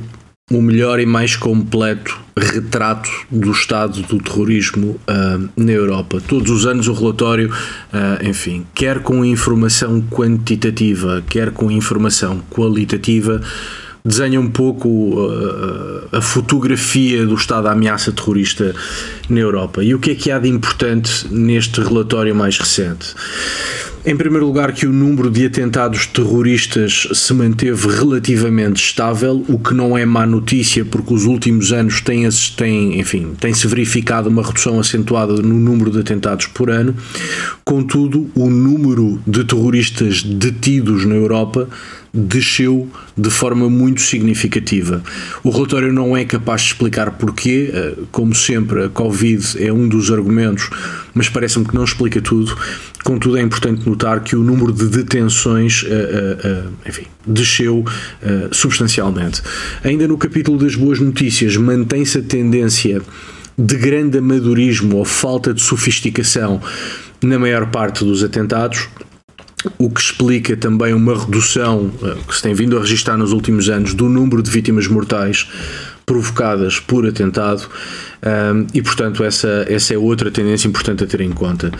[0.51, 6.19] o melhor e mais completo retrato do estado do terrorismo uh, na Europa.
[6.19, 13.41] Todos os anos o relatório, uh, enfim, quer com informação quantitativa, quer com informação qualitativa,
[14.05, 18.75] desenha um pouco uh, a fotografia do estado da ameaça terrorista
[19.27, 19.83] na Europa.
[19.83, 23.15] E o que é que há de importante neste relatório mais recente?
[24.05, 29.73] Em primeiro lugar, que o número de atentados terroristas se manteve relativamente estável, o que
[29.73, 34.79] não é má notícia, porque os últimos anos têm, têm, enfim, tem-se verificado uma redução
[34.79, 36.95] acentuada no número de atentados por ano.
[37.63, 41.67] Contudo, o número de terroristas detidos na Europa
[42.15, 45.03] desceu de forma muito significativa.
[45.43, 49.87] O relatório não é capaz de explicar porquê, eh, como sempre, a Covid é um
[49.87, 50.69] dos argumentos,
[51.13, 52.57] mas parece-me que não explica tudo.
[53.03, 57.85] Contudo, é importante notar que o número de detenções uh, uh, enfim, desceu
[58.51, 59.43] substancialmente.
[59.83, 63.01] Ainda no capítulo das boas notícias, mantém-se a tendência
[63.57, 66.59] de grande amadorismo ou falta de sofisticação
[67.23, 68.89] na maior parte dos atentados
[69.77, 73.69] o que explica também uma redução eh, que se tem vindo a registrar nos últimos
[73.69, 75.47] anos do número de vítimas mortais
[76.05, 77.67] provocadas por atentado
[78.25, 81.71] um, e portanto essa, essa é outra tendência importante a ter em conta.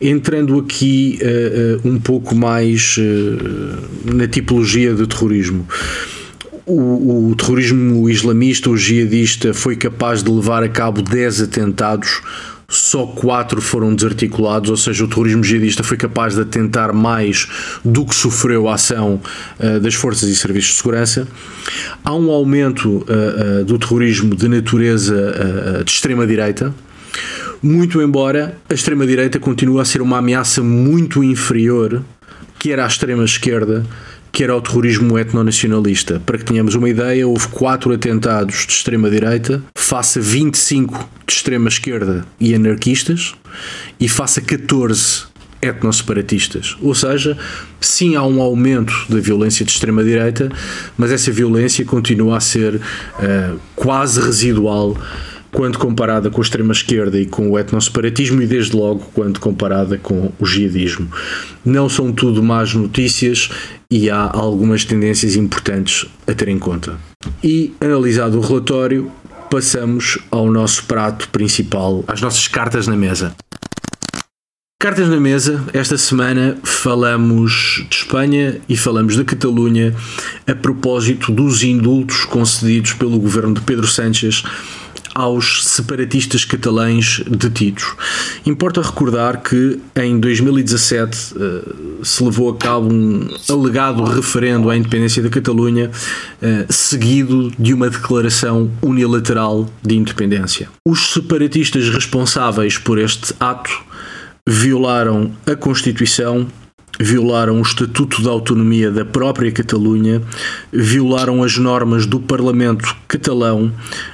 [0.00, 5.66] Entrando aqui uh, uh, um pouco mais uh, na tipologia de terrorismo.
[6.64, 12.20] O, o, terrorismo islamista ou jihadista foi capaz de levar a cabo 10 atentados
[12.72, 17.46] só quatro foram desarticulados, ou seja, o terrorismo jihadista foi capaz de atentar mais
[17.84, 19.20] do que sofreu a ação
[19.60, 21.28] uh, das forças e serviços de segurança.
[22.02, 26.74] Há um aumento uh, uh, do terrorismo de natureza de extrema-direita,
[27.62, 32.02] muito embora a extrema-direita continue a ser uma ameaça muito inferior
[32.58, 33.84] que era à extrema-esquerda
[34.32, 36.20] que era o terrorismo etnonacionalista.
[36.24, 42.24] Para que tenhamos uma ideia, houve quatro atentados de extrema-direita, face a 25 de extrema-esquerda
[42.40, 43.34] e anarquistas,
[44.00, 45.24] e face a 14
[45.60, 46.76] etnosseparatistas.
[46.80, 47.38] Ou seja,
[47.80, 50.50] sim há um aumento da violência de extrema-direita,
[50.98, 54.96] mas essa violência continua a ser uh, quase residual
[55.52, 60.32] quando comparada com a extrema-esquerda e com o etnosseparatismo e desde logo quando comparada com
[60.38, 61.08] o jihadismo.
[61.64, 63.50] Não são tudo más notícias
[63.90, 66.96] e há algumas tendências importantes a ter em conta.
[67.44, 69.12] E analisado o relatório,
[69.50, 73.34] passamos ao nosso prato principal, às nossas cartas na mesa.
[74.80, 79.94] Cartas na mesa, esta semana falamos de Espanha e falamos de Catalunha
[80.44, 84.42] a propósito dos indultos concedidos pelo governo de Pedro Sánchez
[85.14, 87.84] aos separatistas catalães detidos.
[88.46, 94.76] Importa recordar que em 2017 uh, eh, se levou a cabo um alegado referendo à
[94.76, 100.68] independência da Catalunha, uh, seguido de uma declaração unilateral de independência.
[100.86, 103.70] Os separatistas responsáveis por este ato
[104.46, 106.46] violaram a Constituição
[107.02, 110.22] violaram o Estatuto de Autonomia da própria Catalunha,
[110.72, 113.72] violaram as normas do Parlamento catalão,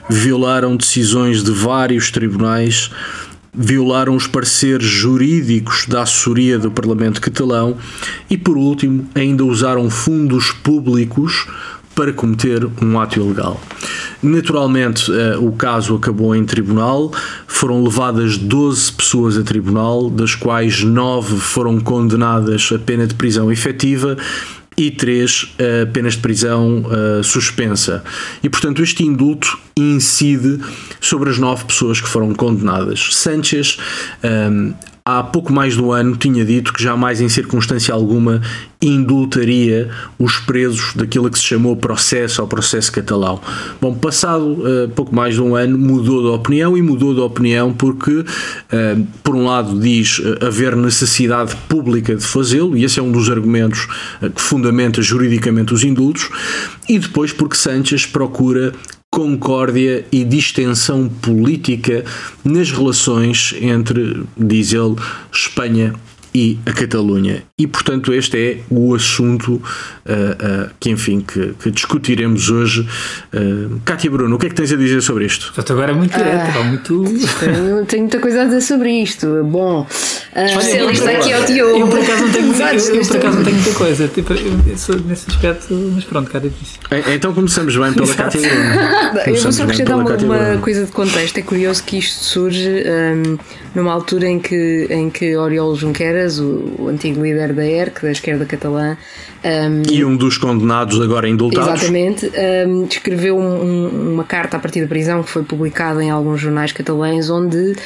[0.09, 2.91] violaram decisões de vários tribunais,
[3.53, 7.77] violaram os pareceres jurídicos da assessoria do Parlamento catalão
[8.31, 11.47] e, por último, ainda usaram fundos públicos
[11.99, 13.61] para cometer um ato ilegal.
[14.23, 17.13] Naturalmente, eh, o caso acabou em tribunal,
[17.49, 23.51] foram levadas 12 pessoas a tribunal, das quais 9 foram condenadas a pena de prisão
[23.51, 24.17] efetiva
[24.77, 28.05] e três uh, penas de prisão uh, suspensa.
[28.45, 30.61] E, portanto, este indulto incide
[31.01, 33.09] sobre as nove pessoas que foram condenadas.
[33.11, 33.77] Sanchez
[34.23, 34.73] um,
[35.09, 38.43] há pouco mais um ano tinha dito que jamais em circunstância alguma
[38.81, 43.41] indultaria os presos daquilo que se chamou processo ao processo catalão.
[43.81, 47.73] Bom, passado uh, pouco mais de um ano mudou de opinião e mudou de opinião
[47.73, 53.03] porque, uh, por um lado, diz uh, haver necessidade pública de fazê-lo e esse é
[53.03, 53.89] um dos argumentos
[54.35, 56.29] que fundamenta juridicamente os indultos
[56.87, 58.75] e depois porque Sánchez procura
[59.19, 62.05] concórdia e distensão política
[62.45, 64.95] nas relações entre, diz ele,
[65.33, 65.93] Espanha
[66.39, 67.43] e a Catalunha.
[67.59, 72.87] E, portanto, este é o assunto uh, uh, que, enfim, que, que, discutiremos hoje.
[73.35, 75.47] Uh, Cátia Bruno, o que é que tens a dizer sobre isto?
[75.47, 77.05] Portanto, agora é muito direto, ah, muito...
[77.41, 79.43] Tenho, tenho, muita coisa a dizer sobre isto.
[79.43, 79.85] Bom,
[80.33, 81.81] especialista aqui é o Diogo.
[81.81, 84.07] Eu, por acaso, não tenho, eu, eu, por acaso não tenho muita coisa.
[84.07, 86.79] Tipo, eu, sou nesse aspecto, mas pronto, Cátia disse.
[86.89, 89.23] É, então começamos bem pela Cátia Bruno.
[89.27, 91.37] eu vou só acrescentar uma, uma coisa de contexto.
[91.39, 93.39] É curioso que isto surge um,
[93.75, 95.75] numa altura em que, em que Oriol
[96.37, 98.97] O o antigo líder da ERC, da esquerda catalã.
[99.45, 101.83] Um, e um dos condenados agora indultados.
[101.83, 102.31] Exatamente.
[102.67, 106.73] Um, escreveu um, uma carta a partir da prisão que foi publicada em alguns jornais
[106.73, 107.77] catalães onde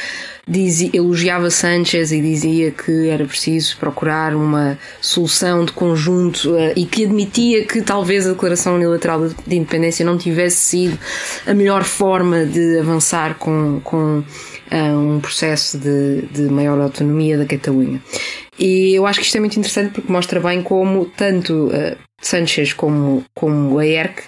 [0.46, 6.84] dizia, elogiava Sanchez e dizia que era preciso procurar uma solução de conjunto uh, e
[6.84, 10.98] que admitia que talvez a declaração unilateral de independência não tivesse sido
[11.46, 14.24] a melhor forma de avançar com, com
[14.72, 18.00] uh, um processo de, de maior autonomia da Catalunha.
[18.58, 22.72] E eu acho que isto é muito interessante porque mostra bem como tanto uh, Sanchez
[22.72, 24.22] como, como a ERC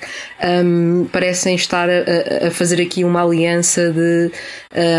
[0.65, 4.33] um, parecem estar a, a, fazer aqui uma aliança de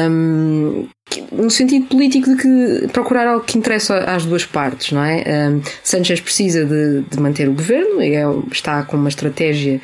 [0.09, 0.87] um,
[1.31, 5.23] no sentido político de que procurar algo que interessa às duas partes, não é?
[5.49, 9.81] Um, Sanchez precisa de, de, manter o governo e é, está com uma estratégia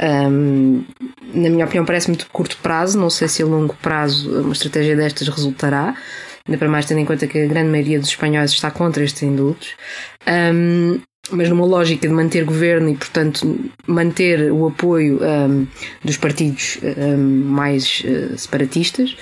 [0.00, 0.84] um,
[1.32, 4.96] na minha opinião parece-me de curto prazo, não sei se a longo prazo uma estratégia
[4.96, 5.94] destas resultará
[6.46, 9.22] ainda para mais tendo em conta que a grande maioria dos espanhóis está contra estes
[9.22, 9.70] indultos.
[10.26, 15.66] Um, mas numa lógica de manter governo e, portanto, manter o apoio um,
[16.04, 19.16] dos partidos um, mais uh, separatistas.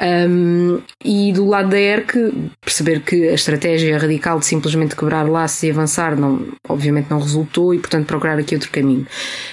[0.00, 5.62] Um, e do lado da ERC, perceber que a estratégia radical de simplesmente quebrar laços
[5.64, 9.06] e avançar, não, obviamente, não resultou e, portanto, procurar aqui outro caminho.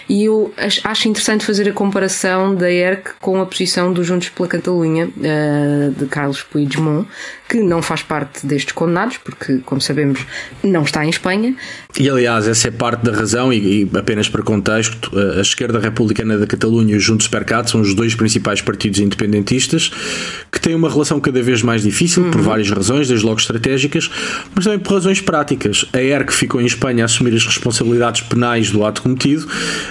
[0.08, 4.48] E eu acho interessante fazer a comparação da ERC com a posição dos Juntos pela
[4.48, 7.08] Catalunha, uh, de Carlos Puigdemont,
[7.48, 10.20] que não faz parte destes condenados, porque, como sabemos,
[10.64, 11.56] não está em Espanha.
[11.98, 16.38] E aliás, essa é parte da razão, e, e apenas para contexto, a esquerda republicana
[16.38, 19.92] da Catalunha e os Juntos per Cat são os dois principais partidos independentistas
[20.52, 22.32] que têm uma relação cada vez mais difícil, uhum.
[22.32, 24.10] por várias razões, desde logo estratégicas,
[24.54, 25.86] mas também por razões práticas.
[25.94, 29.48] A ERC ficou em Espanha a assumir as responsabilidades penais do ato cometido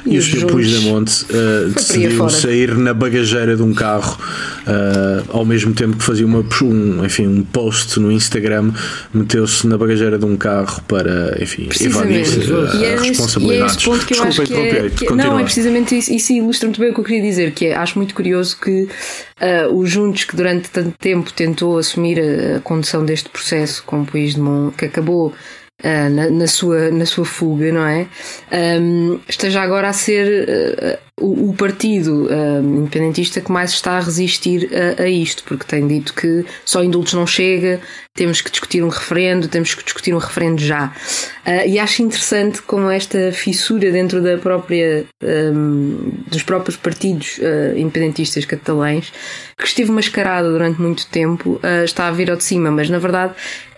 [0.07, 0.47] e, e o Sr.
[0.47, 4.19] Puigdemont uh, decidiu sair na bagageira de um carro
[4.67, 8.73] uh, ao mesmo tempo que fazia uma, um, enfim, um post no Instagram,
[9.13, 13.77] meteu-se na bagageira de um carro para, enfim, evadir uh, responsabilidades.
[13.77, 16.33] E é ponto que eu Desculpa, acho que, é, que Não, é precisamente isso, isso
[16.33, 18.89] ilustra muito bem o que eu queria dizer, que é, acho muito curioso que
[19.41, 24.03] uh, os Juntos, que durante tanto tempo tentou assumir a, a condução deste processo com
[24.03, 25.33] o país de Mon, que acabou
[25.83, 28.07] Uh, na, na, sua, na sua fuga, não é?
[28.81, 32.29] Um, esteja agora a ser uh, o, o, partido
[32.63, 37.15] independentista que mais está a resistir a, a, isto, porque tem dito que só indultos
[37.15, 37.81] não chega,
[38.15, 40.95] temos que discutir um referendo, temos que discutir um referendo já.
[41.45, 47.41] Uh, e acho interessante como esta fissura dentro da própria, um, dos próprios partidos
[47.77, 49.13] independentistas catalães,
[49.59, 53.35] que esteve mascarada durante muito tempo, está a vir ao de cima, mas na verdade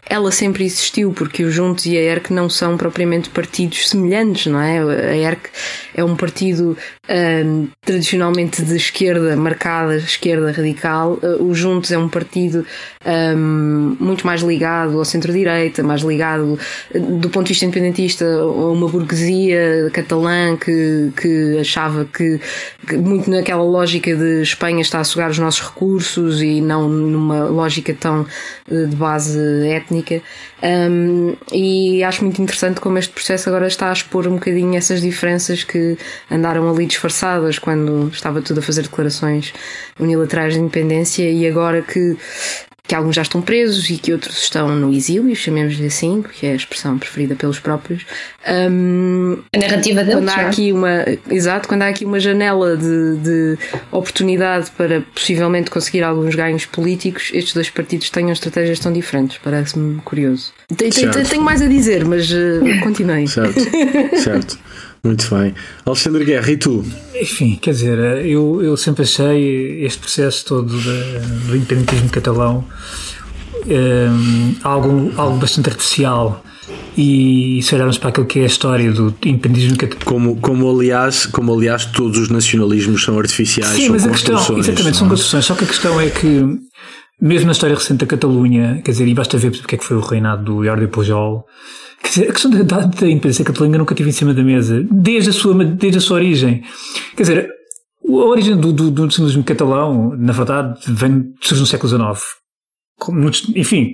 [0.09, 4.61] ela sempre existiu, porque o Juntos e a ERC não são propriamente partidos semelhantes, não
[4.61, 4.79] é?
[4.79, 5.51] A ERC
[5.95, 6.77] é um partido
[7.09, 11.19] um, tradicionalmente de esquerda, marcada esquerda radical.
[11.23, 12.64] Uh, o Juntos é um partido
[13.07, 16.59] um, muito mais ligado ao centro-direita, mais ligado,
[16.95, 22.40] do ponto de vista independentista, a uma burguesia catalã que, que achava que,
[22.87, 27.45] que, muito naquela lógica de Espanha está a sugar os nossos recursos e não numa
[27.45, 29.38] lógica tão uh, de base
[29.69, 30.21] étnica.
[30.62, 35.00] Um, e acho muito interessante como este processo agora está a expor um bocadinho essas
[35.00, 35.96] diferenças que
[36.31, 39.52] andaram ali disfarçadas quando estava tudo a fazer declarações
[40.00, 42.17] unilaterais de independência e agora que
[42.87, 46.52] que alguns já estão presos e que outros estão no exílio, chamemos-lhe assim, que é
[46.52, 48.06] a expressão preferida pelos próprios.
[48.48, 50.14] Um, a narrativa deles.
[50.14, 50.46] Quando há é?
[50.46, 53.58] aqui uma, exato, quando há aqui uma janela de, de,
[53.90, 59.38] oportunidade para possivelmente conseguir alguns ganhos políticos, estes dois partidos tenham estratégias tão diferentes.
[59.42, 60.52] Parece-me curioso.
[60.76, 63.26] Tenho mais a dizer, mas uh, continuei.
[63.26, 63.60] Certo,
[64.22, 64.58] certo.
[65.03, 65.55] Muito bem.
[65.85, 66.85] Alexandre Guerra, e tu?
[67.15, 72.65] Enfim, quer dizer, eu, eu sempre achei este processo todo de, do independentismo catalão
[73.67, 76.42] um, ehm, algo, algo bastante artificial.
[76.99, 80.05] E se olharmos para aquilo que é a história do independentismo catalão.
[80.05, 83.73] Como, como, aliás, como aliás todos os nacionalismos são artificiais.
[83.73, 85.11] Sim, mas a questão, exatamente, são é?
[85.11, 85.44] construções.
[85.44, 86.59] Só que a questão é que,
[87.21, 89.97] mesmo na história recente da Catalunha, quer dizer, e basta ver porque é que foi
[89.97, 91.44] o reinado do Jordi Pujol
[92.03, 94.87] Quer dizer, a questão da, da, da independência catalã nunca tive em cima da mesa,
[94.90, 96.63] desde a sua, desde a sua origem.
[97.17, 97.51] Quer dizer,
[98.09, 102.25] a origem do, do, do nacionalismo catalão, na verdade, vem, surge no século XIX.
[102.99, 103.90] Como, enfim,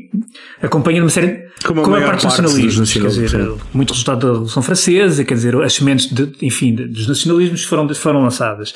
[0.61, 4.29] acompanha uma série como a, como a parte dos nacionalismos, quer dizer, muito resultado da
[4.29, 8.73] Revolução Francesa, quer dizer, as sementes, de, enfim, dos nacionalismos foram, foram lançadas.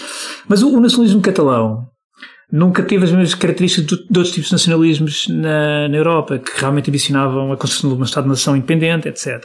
[0.48, 1.86] Mas o, o nacionalismo catalão,
[2.50, 6.90] nunca teve as mesmas características de, outros tipos de nacionalismos na, na Europa, que realmente
[6.90, 9.44] ambicionavam a construção de um Estado-nação independente, etc.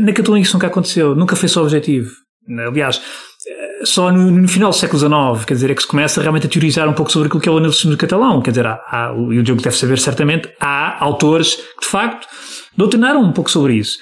[0.00, 2.10] Na Catalunha isso nunca aconteceu, nunca foi só objetivo.
[2.66, 3.00] Aliás,
[3.84, 6.50] só no, no, final do século XIX, quer dizer, é que se começa realmente a
[6.50, 8.42] teorizar um pouco sobre aquilo que é o nacionalismo catalão.
[8.42, 12.26] Quer dizer, há, há, e o Diogo deve saber certamente, há autores que de facto
[12.76, 13.98] doutrinaram um pouco sobre isso.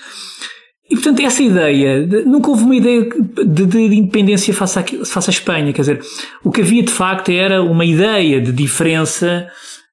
[0.89, 3.09] E portanto, essa ideia, de, nunca houve uma ideia
[3.45, 5.72] de, de, de independência face, a, face à Espanha.
[5.72, 6.01] Quer dizer,
[6.45, 9.49] o que havia de facto era uma ideia de diferença,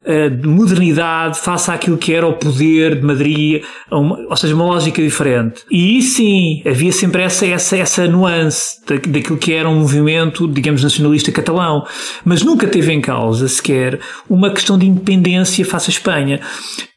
[0.06, 5.02] uh, de modernidade face àquilo que era o poder de Madrid, ou seja, uma lógica
[5.02, 5.64] diferente.
[5.72, 11.32] E sim, havia sempre essa, essa, essa nuance daquilo que era um movimento, digamos, nacionalista
[11.32, 11.88] catalão.
[12.24, 16.40] Mas nunca teve em causa sequer uma questão de independência face à Espanha.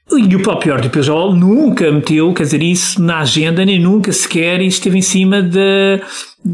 [0.09, 4.61] E o próprio Jordi Pujol nunca meteu, quer dizer, isso na agenda, nem nunca sequer
[4.63, 6.01] esteve em cima de.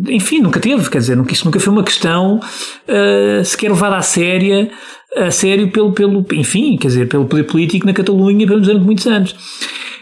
[0.08, 4.70] Enfim, nunca teve, quer dizer, isso nunca foi uma questão uh, sequer levada a séria,
[5.14, 9.36] a sério pelo, pelo, enfim, quer dizer, pelo poder político na Catalunha durante muitos anos.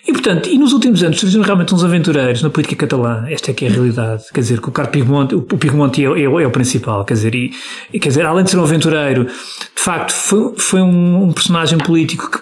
[0.07, 3.55] E, portanto, e nos últimos anos surgiram realmente uns aventureiros na política catalã, esta é
[3.55, 6.47] que é a realidade, quer dizer, que o Carlos Pigmonte, o Pigmonte é, é, é,
[6.47, 7.53] o principal, quer dizer, e,
[8.01, 12.31] quer dizer, além de ser um aventureiro, de facto, foi, foi um, um personagem político
[12.31, 12.39] que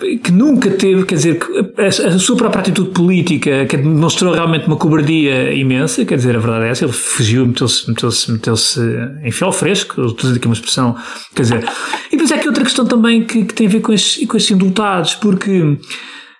[0.00, 1.38] que, que, nunca teve, quer dizer,
[1.76, 6.38] a, a, sua própria atitude política que demonstrou realmente uma cobardia imensa, quer dizer, a
[6.38, 8.80] verdade é essa, ele fugiu, meteu-se, meteu-se, meteu-se
[9.22, 10.96] em fio fresco, estou aqui uma expressão,
[11.34, 11.68] quer dizer,
[12.08, 14.36] e depois é aqui outra questão também que, que tem a ver com estes, com
[14.36, 15.78] estes indultados, porque,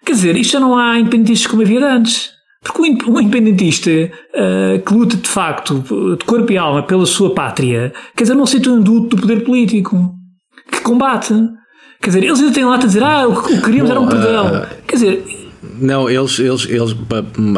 [0.04, 2.30] quer dizer, isto já não há independentistas como havia antes.
[2.62, 5.82] Porque um independentista uh, que luta de facto,
[6.18, 9.42] de corpo e alma, pela sua pátria, quer dizer, não aceita o indulto do poder
[9.44, 10.14] político,
[10.70, 11.32] que combate.
[12.00, 14.08] Quer dizer, eles ainda têm lá a dizer, ah, o que queríamos Bom, era um
[14.08, 14.46] perdão.
[14.46, 15.40] Uh, Quer dizer,
[15.78, 16.96] não, eles, eles, eles,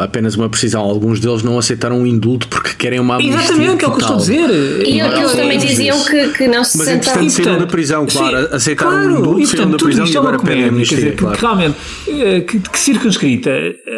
[0.01, 3.73] apenas uma precisão, alguns deles não aceitaram um indulto porque querem uma amnistia Exatamente, é
[3.73, 4.87] o que eu estou a dizer.
[4.87, 8.55] E eles também diziam que, que não se Mas entretanto saíram da prisão, claro, sim,
[8.55, 10.97] aceitaram claro, um indulto, saíram da prisão e agora pedem amnistia.
[10.97, 11.35] Quer dizer, claro.
[11.35, 11.77] que, realmente,
[12.07, 13.51] eh, que, que circunscrita,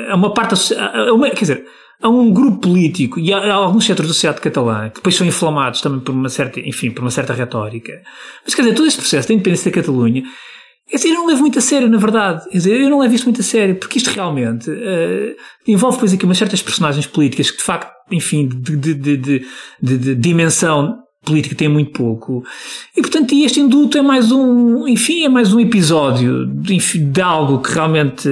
[0.09, 1.65] a uma parte, a uma, quer dizer,
[2.05, 5.81] há um grupo político e há alguns setores da sociedade catalã que depois são inflamados
[5.81, 8.01] também por uma certa, enfim, por uma certa retórica.
[8.43, 10.23] Mas quer dizer, todo este processo da independência da Catalunha
[10.87, 12.43] Quer dizer, eu não levo muito a sério, na verdade.
[12.43, 15.35] Quer dizer, eu não levo isto muito a sério, porque isto realmente uh,
[15.67, 19.45] envolve, pois, aqui umas certas personagens políticas que, de facto, enfim, de, de, de,
[19.81, 22.43] de dimensão política tem muito pouco.
[22.95, 27.59] E, portanto, este indulto é mais um, enfim, é mais um episódio de, de algo
[27.59, 28.29] que realmente,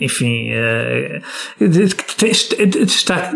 [0.00, 1.64] enfim, uh,
[2.86, 3.32] está,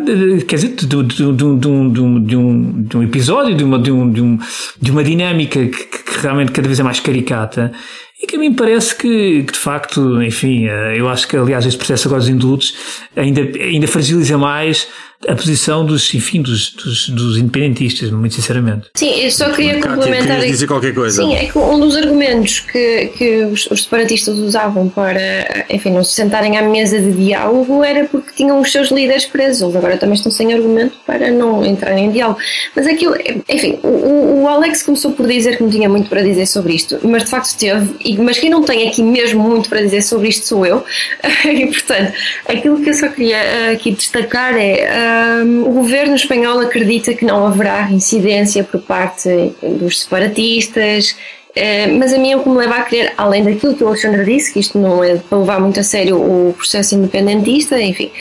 [0.47, 3.91] quer dizer, de, de, de, de, um, de, um, de um episódio, de uma, de,
[3.91, 4.39] um, de, um,
[4.81, 7.73] de uma dinâmica que, que realmente cada vez é mais caricata
[8.21, 11.65] e que a mim parece que, que, de facto, enfim, eh, eu acho que, aliás,
[11.65, 12.75] este processo agora dos indultos
[13.15, 14.89] ainda, ainda fragiliza mais
[15.27, 18.87] a posição dos, enfim, dos, dos, dos, independentistas, muito sinceramente.
[18.95, 20.41] Sim, eu só queria complementar.
[20.41, 21.23] dizer qualquer coisa.
[21.23, 26.05] Sim, é que um dos argumentos que, que os, os, separatistas usavam para, enfim, não
[26.05, 29.75] se sentarem à mesa de diálogo era porque tinham os seus líderes presos.
[29.75, 32.39] Agora também estão sem argumento para não entrarem em diálogo.
[32.77, 33.17] Mas aquilo,
[33.49, 36.97] enfim, o, o Alex começou por dizer que não tinha muito para dizer sobre isto,
[37.03, 37.97] mas de facto teve.
[38.05, 40.85] E, mas quem não tem aqui mesmo muito para dizer sobre isto sou eu.
[41.45, 42.13] e portanto,
[42.47, 45.08] aquilo que eu só queria eh, aqui destacar é
[45.45, 49.29] um, o governo espanhol acredita que não haverá incidência por parte
[49.63, 51.17] dos separatistas,
[51.59, 53.89] Uh, mas a mim é o que me leva a querer, além daquilo que o
[53.89, 58.13] Alexandre disse, que isto não é para levar muito a sério o processo independentista, enfim,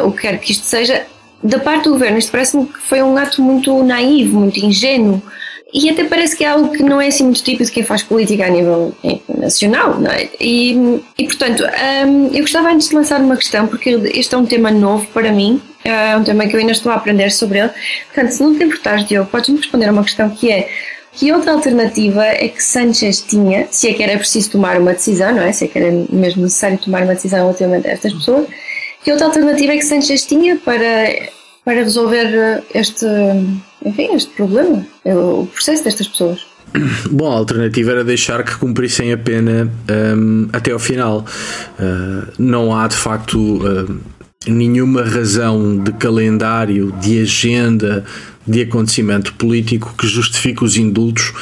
[0.00, 1.06] uh, o que quer que isto seja,
[1.42, 5.22] da parte do governo, isto parece-me que foi um ato muito naivo, muito ingênuo.
[5.72, 8.02] E até parece que é algo que não é assim muito típico de quem faz
[8.02, 8.94] política a nível
[9.36, 10.28] nacional, não é?
[10.40, 11.64] E, e portanto,
[12.06, 15.32] um, eu gostava antes de lançar uma questão, porque este é um tema novo para
[15.32, 17.70] mim, é um tema que eu ainda estou a aprender sobre ele.
[18.06, 20.68] Portanto, se não te importares, Diogo, podes-me responder a uma questão que é
[21.12, 25.32] que outra alternativa é que Sanchez tinha, se é que era preciso tomar uma decisão,
[25.32, 25.52] não é?
[25.52, 28.48] Se é que era mesmo necessário tomar uma decisão relativamente a estas pessoas,
[29.04, 31.30] que outra alternativa é que Sanchez tinha para,
[31.64, 33.06] para resolver este
[33.84, 36.46] enfim, este problema, o processo destas pessoas.
[37.10, 39.70] Bom, a alternativa era deixar que cumprissem a pena
[40.16, 41.24] um, até ao final.
[41.78, 44.00] Uh, não há de facto uh,
[44.46, 48.04] nenhuma razão de calendário, de agenda,
[48.46, 51.32] de acontecimento político que justifique os indultos.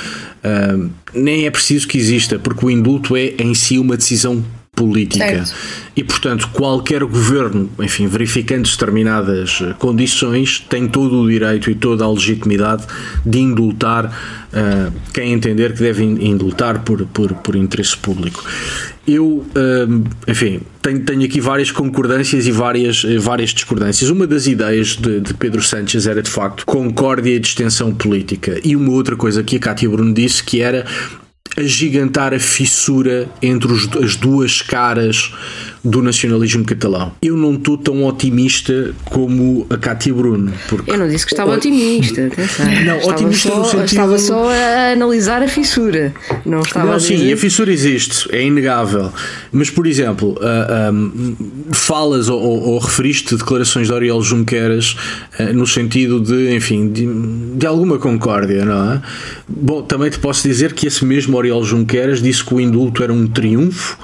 [0.45, 4.45] Uh, nem é preciso que exista, porque o indulto é em si uma decisão
[4.75, 5.45] política.
[5.45, 5.55] Certo.
[5.95, 12.05] E, portanto, qualquer governo, enfim, verificando determinadas eh, condições, tem todo o direito e toda
[12.05, 12.87] a legitimidade
[13.25, 18.43] de indultar uh, quem entender que deve indultar por, por, por interesse público.
[19.07, 24.09] Eu, uh, enfim, tenho, tenho aqui várias concordâncias e várias, várias discordâncias.
[24.09, 28.59] Uma das ideias de, de Pedro Sánchez era, de facto, concórdia e distensão política.
[28.65, 30.87] E uma outra coisa que a Cátia Bruno disse que era
[31.57, 35.33] agigantar a fissura entre os, as duas caras
[35.85, 37.13] do nacionalismo catalão.
[37.21, 40.53] Eu não estou tão otimista como a Cátia Bruno.
[40.69, 40.91] Porque...
[40.91, 41.55] Eu não disse que estava o...
[41.55, 42.67] otimista, atenção.
[42.67, 43.85] Não, estava otimista só, no sentido...
[43.87, 46.15] Estava só a analisar a fissura.
[46.47, 47.19] Não estava não, a dizer...
[47.19, 49.13] sim, a fissura existe, é inegável.
[49.51, 54.23] Mas, por exemplo, uh, ah, um, ah, falas ou, ou, ou, referiste declarações de Oriol
[54.23, 54.97] Junqueras
[55.41, 57.09] uh, no sentido de, enfim, de,
[57.57, 59.03] de, alguma concórdia, não é?
[59.49, 63.13] Bom, também te posso dizer que esse mesmo Oriol Junqueras disse que o indulto era
[63.13, 63.99] um triunfo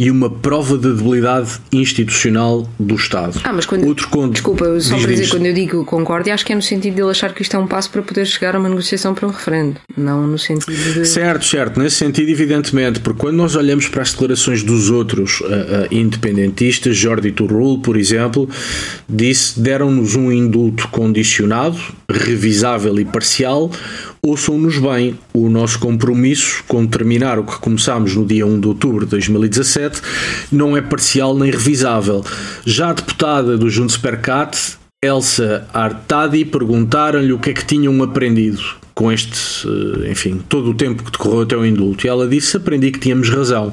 [0.00, 3.38] e uma prova de debilidade institucional do Estado.
[3.44, 3.86] Ah, mas quando.
[3.86, 6.94] Outro conto, Desculpa, só para dizer, quando eu digo concórdia, acho que é no sentido
[6.94, 9.28] de ele achar que isto é um passo para poder chegar a uma negociação para
[9.28, 11.04] um referendo, não no sentido de.
[11.04, 15.44] Certo, certo, nesse sentido, evidentemente, porque quando nós olhamos para as declarações dos outros uh,
[15.44, 18.48] uh, independentistas, Jordi Turul, por exemplo,
[19.06, 21.78] disse: deram-nos um indulto condicionado,
[22.10, 23.70] revisável e parcial
[24.22, 25.18] ouçam-nos bem.
[25.32, 30.00] O nosso compromisso com terminar o que começámos no dia 1 de outubro de 2017
[30.52, 32.24] não é parcial nem revisável.
[32.64, 34.56] Já a deputada do Juntos Percat,
[35.02, 40.74] Elsa Artadi, perguntaram-lhe o que é que tinham aprendido com este, eh, enfim, todo o
[40.74, 42.06] tempo que decorreu até o indulto.
[42.06, 43.72] E ela disse: Aprendi que tínhamos razão.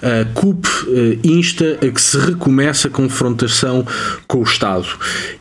[0.00, 3.84] A CUP eh, insta a que se recomece a confrontação
[4.28, 4.86] com o Estado.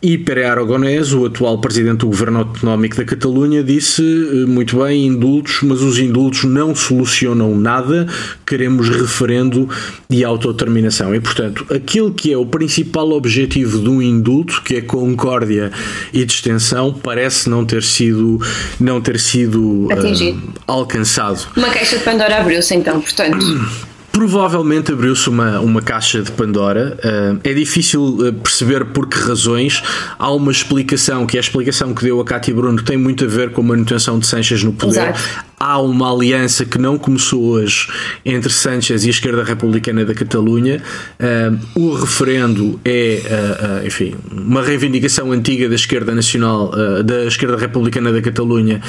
[0.02, 5.06] E Pere Aragonés, o atual presidente do governo autonómico da Catalunha, disse: eh, Muito bem,
[5.06, 8.08] indultos, mas os indultos não solucionam nada,
[8.48, 9.70] queremos referendo
[10.10, 11.14] e autodeterminação.
[11.14, 15.72] E, portanto, aquilo que é o principal objetivo de um indulto, que é concórdia
[16.12, 18.42] e distensão, parece não ter sido.
[18.80, 21.48] Não ter sido uh, alcançado.
[21.56, 23.46] Uma caixa de Pandora abriu-se então, portanto.
[24.12, 26.98] Provavelmente abriu-se uma, uma caixa de Pandora.
[26.98, 29.82] Uh, é difícil eh, perceber por que razões.
[30.18, 33.28] Há uma explicação, que é a explicação que deu a Cátia Bruno, tem muito a
[33.28, 35.10] ver com a manutenção de Sanches no poder.
[35.10, 37.88] Exato há uma aliança que não começou hoje
[38.24, 40.82] entre Sánchez e a esquerda republicana da Catalunha.
[41.20, 46.72] Uh, o referendo é, uh, uh, enfim, uma reivindicação antiga da esquerda nacional,
[47.04, 48.82] da esquerda republicana da Catalunha,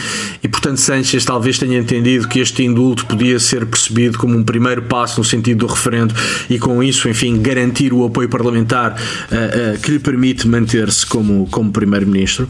[0.42, 4.82] e portanto Sánchez talvez tenha entendido que este indulto podia ser percebido como um primeiro
[4.82, 6.14] passo no sentido do referendo
[6.48, 8.96] e com isso, enfim, garantir o apoio parlamentar
[9.82, 12.48] que lhe permite manter-se como, como primeiro-ministro.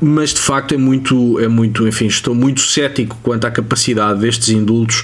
[0.00, 4.48] mas de facto é muito, é muito, enfim, estou muito cético quanto à capacidade destes
[4.50, 5.02] indultos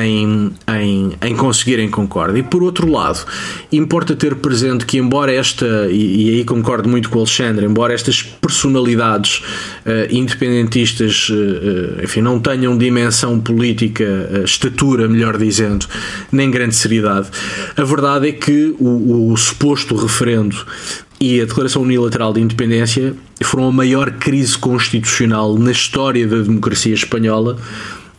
[0.00, 2.40] em, em, em conseguirem concórdia.
[2.40, 3.24] E por outro lado,
[3.70, 7.94] importa ter presente que, embora esta, e, e aí concordo muito com o Alexandre, embora
[7.94, 9.42] estas personalidades
[9.86, 15.86] uh, independentistas, uh, enfim, não tenham dimensão política, uh, estatura, melhor dizendo,
[16.30, 17.28] nem grande seriedade,
[17.76, 20.56] a verdade é que o, o suposto referendo
[21.22, 23.14] e a Declaração Unilateral de Independência
[23.44, 27.56] foram a maior crise constitucional na história da democracia espanhola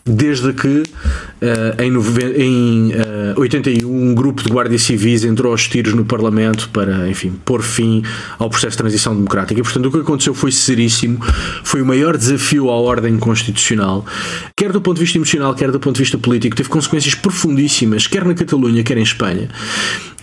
[0.06, 1.94] desde que uh, em,
[2.42, 7.34] em uh, 81 um grupo de guardas civis entrou aos tiros no Parlamento para, enfim,
[7.46, 8.04] pôr fim
[8.38, 9.60] ao processo de transição democrática.
[9.60, 11.20] E, portanto, o que aconteceu foi seríssimo,
[11.64, 14.06] foi o maior desafio à ordem constitucional,
[14.58, 18.06] quer do ponto de vista emocional, quer do ponto de vista político, teve consequências profundíssimas,
[18.06, 19.48] quer na Catalunha, quer em Espanha.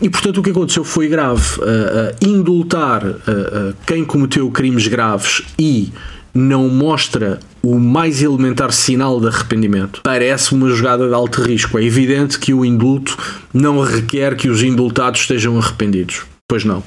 [0.03, 1.61] E, portanto, o que aconteceu foi grave.
[1.61, 3.03] Uh, indultar
[3.87, 5.93] quem cometeu crimes graves e
[6.35, 10.01] não mostra o mais elementar sinal de arrependimento.
[10.03, 11.79] Parece uma jogada de alto risco.
[11.79, 13.17] É evidente que o indulto
[13.53, 16.23] não requer que os indultados estejam arrependidos.
[16.51, 16.83] Pois não.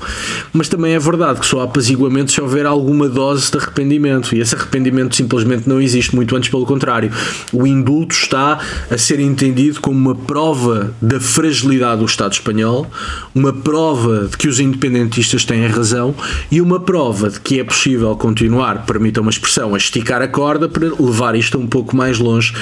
[0.51, 4.35] Mas também é verdade que só há apaziguamento se houver alguma dose de arrependimento.
[4.35, 7.09] E esse arrependimento simplesmente não existe, muito antes pelo contrário.
[7.53, 8.59] O indulto está
[8.91, 12.91] a ser entendido como uma prova da fragilidade do Estado espanhol,
[13.33, 16.13] uma prova de que os independentistas têm razão
[16.51, 20.67] e uma prova de que é possível continuar, permita uma expressão, a esticar a corda
[20.67, 22.53] para levar isto um pouco mais longe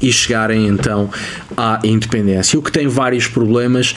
[0.00, 1.10] e chegarem então
[1.54, 2.58] à independência.
[2.58, 3.94] O que tem vários problemas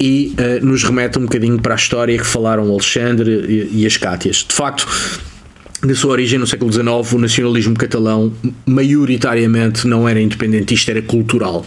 [0.00, 3.86] e uh, nos remete um bocadinho para a história que falaram o Alexandre e, e
[3.86, 4.36] as Cátias.
[4.48, 4.88] De facto,
[5.82, 8.32] na sua origem no século XIX, o nacionalismo catalão
[8.66, 11.64] maioritariamente não era independentista, era cultural,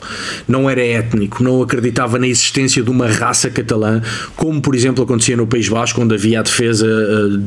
[0.48, 4.02] não era étnico, não acreditava na existência de uma raça catalã,
[4.36, 7.38] como por exemplo acontecia no País Basco, onde havia a defesa uh,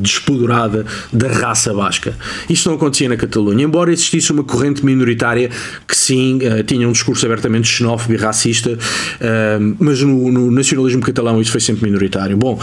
[1.13, 2.15] da raça basca.
[2.49, 5.49] Isto não acontecia na Catalunha, embora existisse uma corrente minoritária
[5.87, 11.01] que sim uh, tinha um discurso abertamente xenófobo e racista, uh, mas no, no nacionalismo
[11.01, 12.35] catalão isso foi sempre minoritário.
[12.35, 12.59] Bom,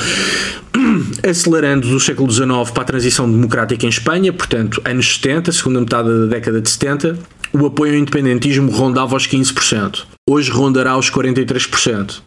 [1.29, 6.09] acelerando do século XIX para a transição democrática em Espanha, portanto, anos 70, segunda metade
[6.09, 7.19] da década de 70,
[7.53, 10.05] o apoio ao independentismo rondava aos 15%.
[10.29, 12.21] Hoje rondará aos 43%.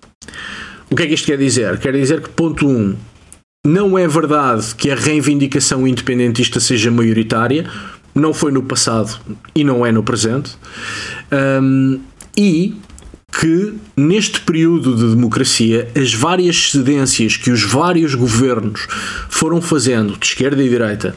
[0.89, 1.77] O que é que isto quer dizer?
[1.79, 2.95] Quer dizer que, ponto 1, um,
[3.65, 7.65] não é verdade que a reivindicação independentista seja maioritária,
[8.15, 9.19] não foi no passado
[9.53, 10.55] e não é no presente.
[11.61, 11.99] Um,
[12.37, 12.75] e
[13.39, 18.87] que neste período de democracia as várias cedências que os vários governos
[19.29, 21.15] foram fazendo de esquerda e direita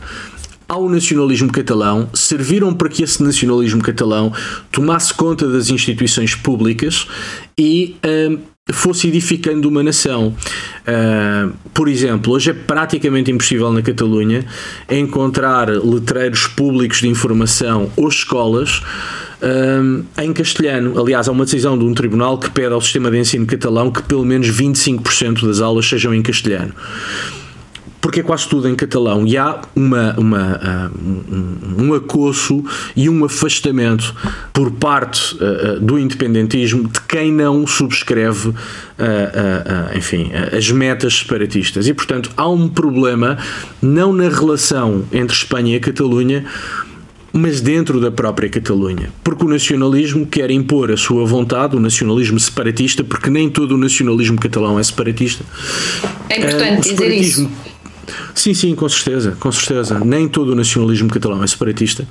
[0.69, 4.33] ao nacionalismo catalão serviram para que esse nacionalismo catalão
[4.71, 7.09] tomasse conta das instituições públicas
[7.59, 8.39] e uh,
[8.73, 10.29] fosse edificando uma nação.
[10.29, 14.45] Uh, por exemplo, hoje é praticamente impossível na Catalunha
[14.89, 18.81] encontrar letreiros públicos de informação ou escolas
[19.43, 20.99] um, em castelhano.
[21.01, 24.03] Aliás, há uma decisão de um tribunal que pede ao sistema de ensino catalão que
[24.03, 26.75] pelo menos 25% das aulas sejam em castelhano
[28.01, 32.65] porque é quase tudo em catalão e há uma, uma, um, um acosso
[32.97, 34.15] e um afastamento
[34.53, 41.87] por parte uh, do independentismo de quem não subscreve uh, uh, enfim, as metas separatistas
[41.87, 43.39] e portanto há um problema
[43.83, 46.45] não na relação entre Espanha e Catalunha
[47.33, 49.11] mas dentro da própria Catalunha.
[49.23, 53.79] Porque o nacionalismo quer impor a sua vontade, o nacionalismo separatista, porque nem todo o
[53.79, 55.45] nacionalismo catalão é separatista.
[56.29, 57.51] É importante dizer isso.
[58.35, 59.99] Sim, sim, com certeza, com certeza.
[60.01, 62.07] Nem todo o nacionalismo catalão é separatista,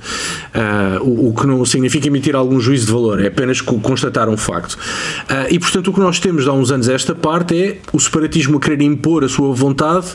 [0.54, 4.36] uh, o, o, que não significa emitir algum juízo de valor, é apenas constatar um
[4.36, 4.74] facto.
[4.74, 8.58] Uh, e portanto, o que nós temos há uns anos esta parte é o separatismo
[8.58, 10.06] a querer impor a sua vontade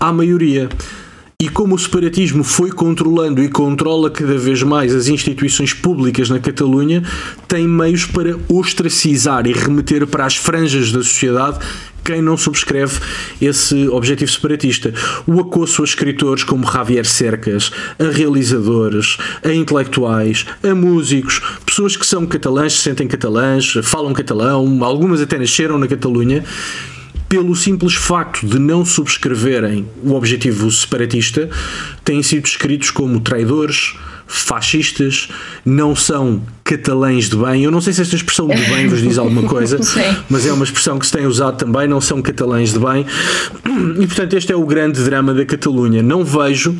[0.00, 0.68] à maioria.
[1.40, 6.40] E como o separatismo foi controlando e controla cada vez mais as instituições públicas na
[6.40, 7.00] Catalunha,
[7.46, 11.60] tem meios para ostracizar e remeter para as franjas da sociedade
[12.04, 12.98] quem não subscreve
[13.40, 14.92] esse objetivo separatista.
[15.28, 17.70] O acosso a escritores como Javier Cercas,
[18.00, 24.82] a realizadores, a intelectuais, a músicos, pessoas que são catalãs, se sentem catalãs, falam catalão,
[24.82, 26.44] algumas até nasceram na Catalunha
[27.28, 31.48] pelo simples facto de não subscreverem o objetivo separatista,
[32.02, 33.94] têm sido escritos como traidores,
[34.26, 35.28] fascistas,
[35.64, 37.64] não são catalães de bem.
[37.64, 39.78] Eu não sei se esta expressão de bem vos diz alguma coisa,
[40.28, 43.04] mas é uma expressão que se tem usado também, não são catalães de bem.
[44.00, 46.02] E portanto, este é o grande drama da Catalunha.
[46.02, 46.76] Não vejo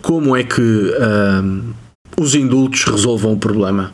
[0.00, 0.60] como é que.
[0.60, 1.87] Uh,
[2.18, 3.92] os indultos resolvam o problema.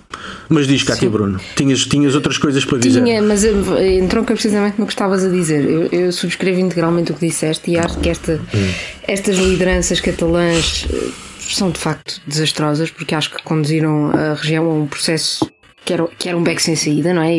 [0.49, 3.03] Mas diz, Cátia Bruno, tinhas, tinhas outras coisas para dizer?
[3.03, 5.65] Tinha, mas eh, entronca precisamente no que estavas a dizer.
[5.69, 8.73] Eu, eu, subscrevo integralmente o que disseste e acho que esta, hum.
[9.07, 11.09] estas lideranças catalãs eh,
[11.39, 15.47] são de facto desastrosas porque acho que conduziram a região a um processo
[15.85, 17.37] que era, que era um beco sem saída, não é?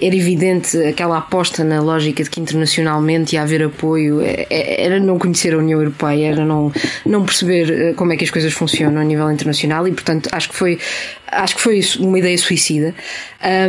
[0.00, 5.00] Era evidente aquela aposta na lógica de que internacionalmente ia haver apoio, é, é, era
[5.00, 6.72] não conhecer a União Europeia, era não,
[7.04, 10.48] não perceber eh, como é que as coisas funcionam a nível internacional e, portanto, acho
[10.48, 10.78] que foi,
[11.26, 12.94] acho que foi uma ideia suicida.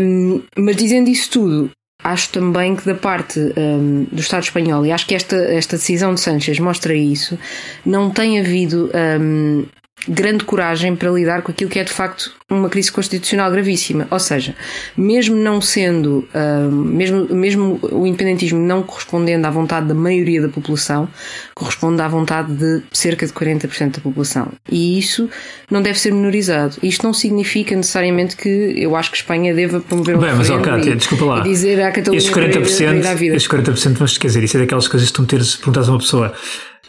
[0.01, 1.72] Um, mas dizendo isso tudo,
[2.03, 6.14] acho também que da parte um, do Estado espanhol, e acho que esta, esta decisão
[6.14, 7.38] de Sanchez mostra isso,
[7.84, 9.66] não tem havido um,
[10.08, 14.08] grande coragem para lidar com aquilo que é de facto uma crise constitucional gravíssima.
[14.12, 14.56] Ou seja,
[14.95, 20.49] mesmo não sendo, uh, mesmo, mesmo o independentismo não correspondendo à vontade da maioria da
[20.49, 21.10] população,
[21.56, 24.51] corresponde à vontade de cerca de 40% da população.
[24.72, 25.28] E isso
[25.72, 26.78] não deve ser menorizado.
[26.84, 30.91] Isto não significa necessariamente que eu acho que Espanha deva promover um Bem, mas Cátia,
[30.91, 31.39] e, desculpa lá.
[31.41, 33.36] Dizer à Catalunha estes 40%, para ir, para ir à vida.
[33.36, 35.99] Estes 40%, mas quer dizer, isso é daquelas coisas que tu meteres, perguntas a uma
[35.99, 36.34] pessoa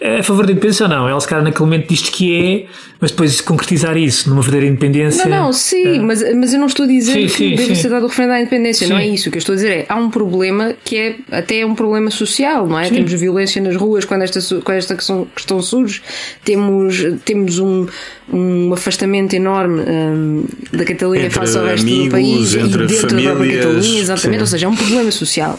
[0.01, 1.09] é a favor da independência ou não?
[1.09, 2.67] Ela se calhar naquele momento diz que é,
[3.01, 5.29] mas depois concretizar isso numa verdadeira independência.
[5.29, 5.99] Não, não, sim, é.
[5.99, 7.83] mas, mas eu não estou a dizer sim, que sim, deve sim.
[7.83, 8.93] ser dado o referendo à independência, sim.
[8.93, 9.29] não é isso.
[9.29, 12.11] O que eu estou a dizer é há um problema que é até um problema
[12.11, 12.91] social, não é?
[12.91, 16.03] Temos violência nas ruas quando esta, quando esta questão, questão surge,
[16.45, 17.87] temos, temos um,
[18.33, 22.89] um afastamento enorme um, da Catalunha entre face ao resto amigos, do país e dentro
[22.89, 25.59] famílias, da Catalunha, exatamente, ou seja, é um problema social.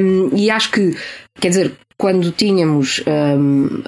[0.00, 0.94] Um, e acho que,
[1.40, 3.82] quer dizer, quando tínhamos um,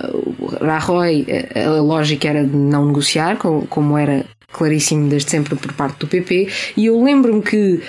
[0.61, 6.07] Rajoy, a lógica era de não negociar, como era claríssimo desde sempre por parte do
[6.07, 7.81] PP, e eu lembro-me que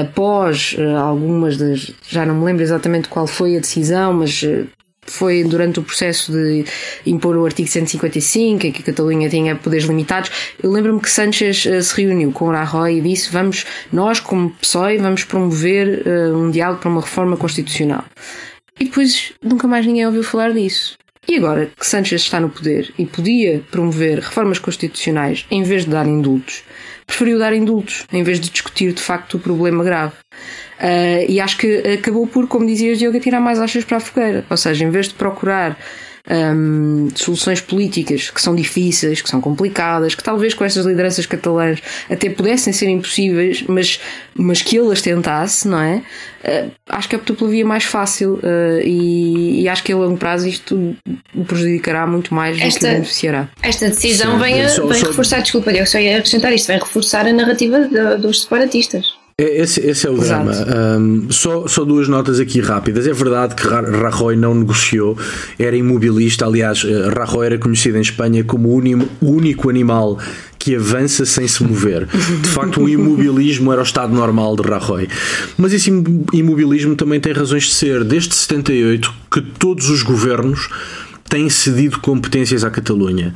[0.00, 1.92] após uh, algumas das.
[2.08, 4.66] já não me lembro exatamente qual foi a decisão, mas uh,
[5.06, 6.64] foi durante o processo de
[7.04, 10.30] impor o artigo 155, em que a Catalunha tinha poderes limitados.
[10.62, 15.24] Eu lembro-me que Sanchez se reuniu com Rajoy e disse: Vamos, nós, como PSOE, vamos
[15.24, 16.04] promover
[16.34, 18.04] um diálogo para uma reforma constitucional.
[18.78, 20.96] E depois nunca mais ninguém ouviu falar disso.
[21.26, 25.90] E agora que Sanchez está no poder e podia promover reformas constitucionais em vez de
[25.90, 26.62] dar indultos,
[27.06, 30.12] preferiu dar indultos em vez de discutir de facto o problema grave.
[30.78, 34.44] Uh, e acho que acabou por, como dizia Diogo, tirar mais achas para a fogueira.
[34.50, 35.78] Ou seja, em vez de procurar
[36.30, 41.80] um, soluções políticas que são difíceis, que são complicadas, que talvez com estas lideranças catalãs
[42.10, 44.00] até pudessem ser impossíveis, mas,
[44.34, 46.02] mas que ele as tentasse, não é?
[46.44, 50.18] Uh, acho que optou pela via mais fácil uh, e, e, acho que a longo
[50.18, 50.94] prazo isto
[51.34, 53.48] o prejudicará muito mais esta, do que o beneficiará.
[53.62, 55.06] Esta decisão Sim, vem, a, só, vem só...
[55.06, 59.23] reforçar, desculpa, eu só ia acrescentar isto, vem reforçar a narrativa de, dos separatistas.
[59.36, 60.44] É, esse, esse é o Exato.
[60.44, 60.98] drama.
[60.98, 63.06] Um, só, só duas notas aqui rápidas.
[63.06, 65.18] É verdade que Rajoy não negociou,
[65.58, 66.46] era imobilista.
[66.46, 70.18] Aliás, eh, Rajoy era conhecido em Espanha como o único animal
[70.56, 72.06] que avança sem se mover.
[72.06, 75.08] De facto, o imobilismo era o estado normal de Rajoy.
[75.58, 75.90] Mas esse
[76.32, 78.04] imobilismo também tem razões de ser.
[78.04, 80.68] Desde 78 que todos os governos
[81.28, 83.34] têm cedido competências à Catalunha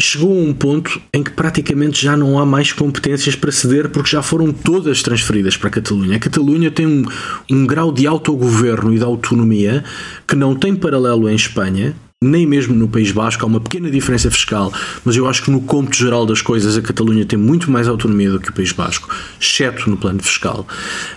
[0.00, 4.10] chegou a um ponto em que praticamente já não há mais competências para ceder porque
[4.10, 6.16] já foram todas transferidas para a Catalunha.
[6.16, 7.04] A Catalunha tem um,
[7.50, 9.84] um grau de autogoverno e de autonomia
[10.26, 14.30] que não tem paralelo em Espanha nem mesmo no País Basco, há uma pequena diferença
[14.30, 14.70] fiscal,
[15.06, 18.30] mas eu acho que no cômputo geral das coisas a Catalunha tem muito mais autonomia
[18.30, 19.08] do que o País Basco,
[19.40, 20.68] exceto no plano fiscal.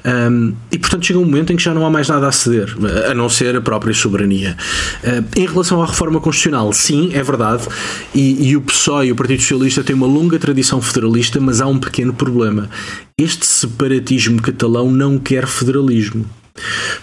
[0.06, 2.74] Um, e portanto chega um momento em que já não há mais nada a ceder,
[3.12, 4.56] a não ser a própria soberania.
[5.04, 7.68] Uh, em relação à reforma constitucional, sim, é verdade,
[8.16, 11.68] e, e o PSOE e o Partido Socialista têm uma longa tradição federalista, mas há
[11.68, 12.70] um pequeno problema.
[13.18, 16.26] Este separatismo catalão não quer federalismo.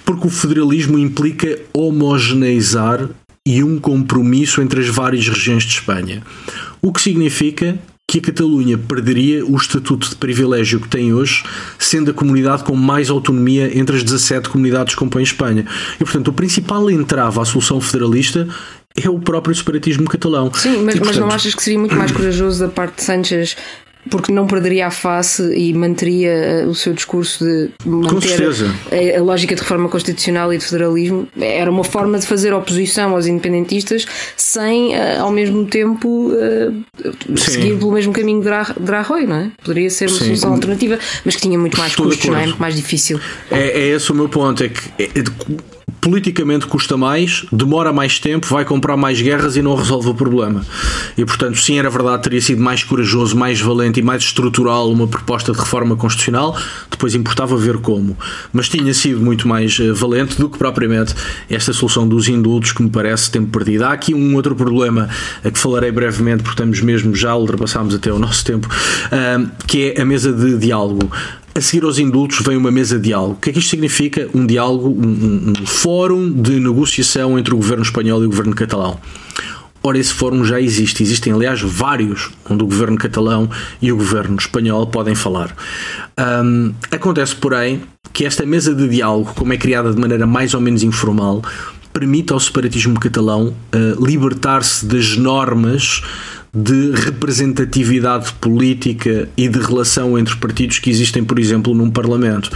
[0.07, 3.07] Porque o federalismo implica homogeneizar
[3.51, 6.23] e um compromisso entre as várias regiões de Espanha.
[6.81, 7.77] O que significa
[8.07, 11.43] que a Catalunha perderia o estatuto de privilégio que tem hoje,
[11.77, 15.67] sendo a comunidade com mais autonomia entre as 17 comunidades que compõem Espanha.
[15.97, 18.49] E, portanto, o principal entrave à solução federalista
[18.97, 20.53] é o próprio separatismo catalão.
[20.55, 21.07] Sim, mas, e, portanto...
[21.07, 23.57] mas não achas que seria muito mais corajoso da parte de Sánchez
[24.09, 29.23] porque não perderia a face e manteria eh, o seu discurso de manter a, a,
[29.23, 31.29] lógica de reforma constitucional e de federalismo.
[31.39, 36.71] Era uma forma de fazer oposição aos independentistas sem, eh, ao mesmo tempo, eh,
[37.37, 39.51] seguir pelo mesmo caminho de Rajoy, não é?
[39.63, 40.25] Poderia ser uma Sim.
[40.25, 42.47] solução alternativa, mas que tinha muito mais custos, não é?
[42.47, 43.21] Muito mais difícil.
[43.51, 45.23] É, é esse o meu ponto, é que é, é
[46.01, 50.65] politicamente custa mais, demora mais tempo, vai comprar mais guerras e não resolve o problema.
[51.17, 55.07] E portanto, sim, era verdade, teria sido mais corajoso, mais valente e mais estrutural uma
[55.07, 56.57] proposta de reforma constitucional,
[56.91, 58.17] depois importava ver como.
[58.53, 61.15] Mas tinha sido muito mais eh, valente do que propriamente
[61.49, 63.85] esta solução dos indultos, que me parece tempo perdido.
[63.85, 65.09] Há aqui um outro problema
[65.45, 68.69] a que falarei brevemente, porque estamos mesmo, já ultrapassámos até o nosso tempo,
[69.67, 71.11] que é a mesa de diálogo.
[71.55, 73.33] A seguir aos indultos vem uma mesa de diálogo.
[73.33, 74.29] O que é que isto significa?
[74.33, 78.99] Um diálogo, um, um fórum de negociação entre o governo espanhol e o governo catalão.
[79.83, 81.03] Ora, esse fórum já existe.
[81.03, 83.49] Existem, aliás, vários onde o governo catalão
[83.81, 85.57] e o governo espanhol podem falar.
[86.45, 87.83] Um, acontece, porém,
[88.13, 91.43] que esta mesa de diálogo, como é criada de maneira mais ou menos informal,
[91.93, 96.03] permite ao separatismo catalão uh, libertar-se das normas
[96.53, 102.51] de representatividade política e de relação entre partidos que existem, por exemplo, num Parlamento.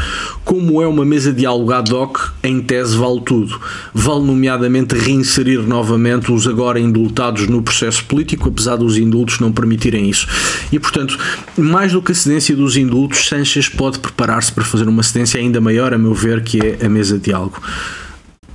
[0.44, 3.60] Como é uma mesa de diálogo ad hoc, em tese vale tudo.
[3.92, 10.10] Vale, nomeadamente, reinserir novamente os agora indultados no processo político, apesar dos indultos não permitirem
[10.10, 10.26] isso.
[10.72, 11.16] E, portanto,
[11.56, 15.60] mais do que a cedência dos indultos, Sanchez pode preparar-se para fazer uma cedência ainda
[15.60, 17.60] maior, a meu ver, que é a mesa de diálogo.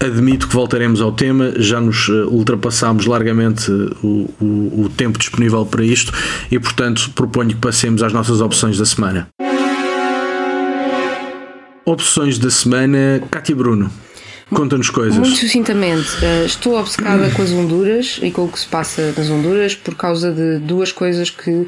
[0.02, 5.20] Admito que voltaremos ao tema, já nos eh, ultrapassámos largamente eh, o, o, o, tempo
[5.20, 6.14] disponível para isto
[6.50, 9.28] e, portanto, proponho que passemos às nossas opções da semana.
[11.86, 13.91] Opções da semana, Cátia Bruno.
[14.50, 15.18] Conta-nos coisas.
[15.18, 19.30] Muito sucintamente, uh, estou obcecada com as Honduras e com o que se passa nas
[19.30, 21.68] Honduras por causa de duas coisas que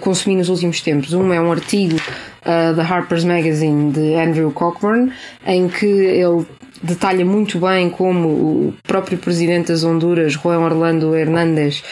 [0.00, 1.12] consumi nos últimos tempos.
[1.12, 2.00] Uma é um artigo
[2.42, 5.12] da Harper's Magazine de Andrew Cockburn,
[5.46, 6.46] em que ele
[6.84, 11.82] detalha muito bem como o próprio presidente das Honduras, Juan Orlando Hernández,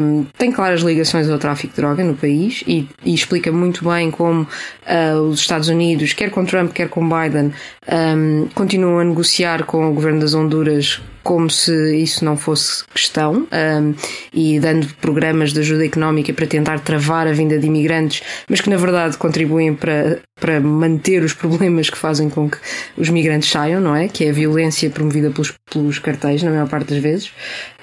[0.00, 4.10] um, tem claras ligações ao tráfico de droga no país e, e explica muito bem
[4.10, 7.52] como uh, os Estados Unidos, quer com Trump, quer com Biden,
[7.90, 13.46] um, continuam a negociar com o governo das Honduras como se isso não fosse questão
[13.52, 13.94] um,
[14.32, 18.70] e dando programas de ajuda económica para tentar travar a vinda de imigrantes, mas que
[18.70, 22.58] na verdade contribuem para, para manter os problemas que fazem com que
[22.96, 24.08] os migrantes saiam, não é?
[24.08, 27.32] Que é a violência promovida pelos, pelos cartéis, na maior parte das vezes.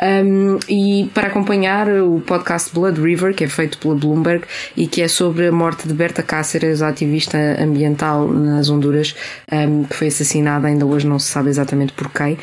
[0.02, 4.46] Um, e para acompanhar o podcast Blood River, que é feito pela Bloomberg
[4.76, 9.16] e que é sobre a morte de Berta Cáceres, ativista ambiental nas Honduras,
[9.52, 12.38] um, que foi assassinada, ainda hoje não se sabe exatamente por quem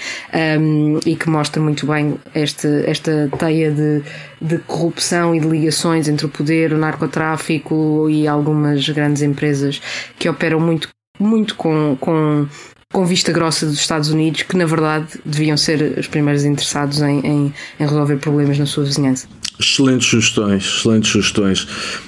[1.07, 4.03] e que mostra muito bem este, esta teia de,
[4.41, 9.81] de corrupção e de ligações entre o poder, o narcotráfico e algumas grandes empresas
[10.19, 10.89] que operam muito,
[11.19, 12.47] muito com, com
[12.93, 17.21] com vista grossa dos Estados Unidos, que na verdade deviam ser os primeiros interessados em,
[17.21, 19.27] em, em resolver problemas na sua vizinhança.
[19.59, 21.67] Excelentes sugestões, excelentes sugestões.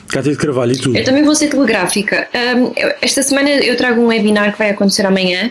[0.09, 0.95] Cátia de Carvalho, e tu?
[0.95, 2.29] Eu também vou ser telegráfica.
[2.35, 5.51] Um, esta semana eu trago um webinar que vai acontecer amanhã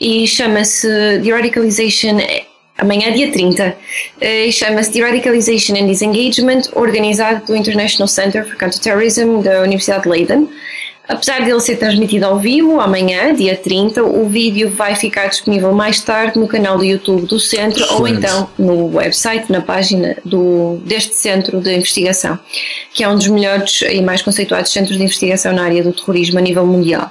[0.00, 2.18] e chama-se The Radicalization
[2.76, 3.76] amanhã, dia 30,
[4.20, 10.04] eh, e chama-se The Radicalization and Disengagement, organizado pelo International Center for Counterterrorism da Universidade
[10.04, 10.48] de Leiden.
[11.08, 16.02] Apesar dele ser transmitido ao vivo, amanhã, dia 30, o vídeo vai ficar disponível mais
[16.02, 18.00] tarde no canal do YouTube do Centro Excelente.
[18.00, 22.38] ou então no website, na página do, deste Centro de Investigação,
[22.92, 26.38] que é um dos melhores e mais conceituados centros de investigação na área do terrorismo
[26.38, 27.10] a nível mundial.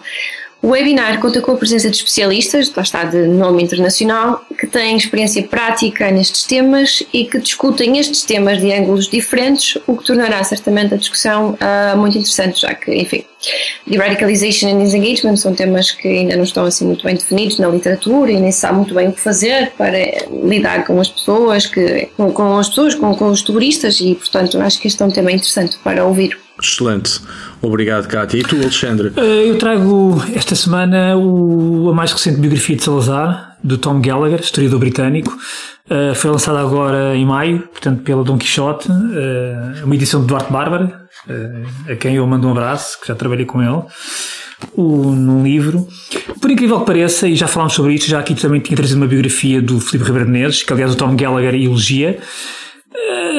[0.60, 4.97] O webinar conta com a presença de especialistas, lá está de nome internacional, que têm
[4.97, 10.43] experiência prática nestes temas e que discutem estes temas de ângulos diferentes, o que tornará
[10.43, 13.24] certamente a discussão uh, muito interessante, já que, enfim,
[13.86, 17.68] de radicalization and disengagement são temas que ainda não estão assim muito bem definidos na
[17.68, 19.95] literatura e nem se sabe muito bem o que fazer para
[20.43, 24.60] lidar com as pessoas, que, com, com as pessoas, com, com os turistas e, portanto,
[24.60, 26.47] acho que este é um tema interessante para ouvir.
[26.62, 27.22] Excelente.
[27.62, 28.39] Obrigado, Cátia.
[28.39, 29.12] E tu, Alexandre?
[29.16, 34.39] Eh, eu trago esta semana o, a mais recente biografia de Salazar, do Tom Gallagher,
[34.39, 35.38] historiador britânico.
[35.89, 40.51] Uh, foi lançada agora em maio, portanto, pela Don Quixote, uh, uma edição de Duarte
[40.51, 43.82] Bárbara, uh, a quem eu mando um abraço, que já trabalhei com ele,
[44.74, 45.88] o, num livro.
[46.41, 49.08] Por incrível que pareça, e já falámos sobre isto, já aqui também tinha trazido uma
[49.08, 52.20] biografia do Filipe Ribeiro Menezes, que aliás o Tom Gallagher elogia.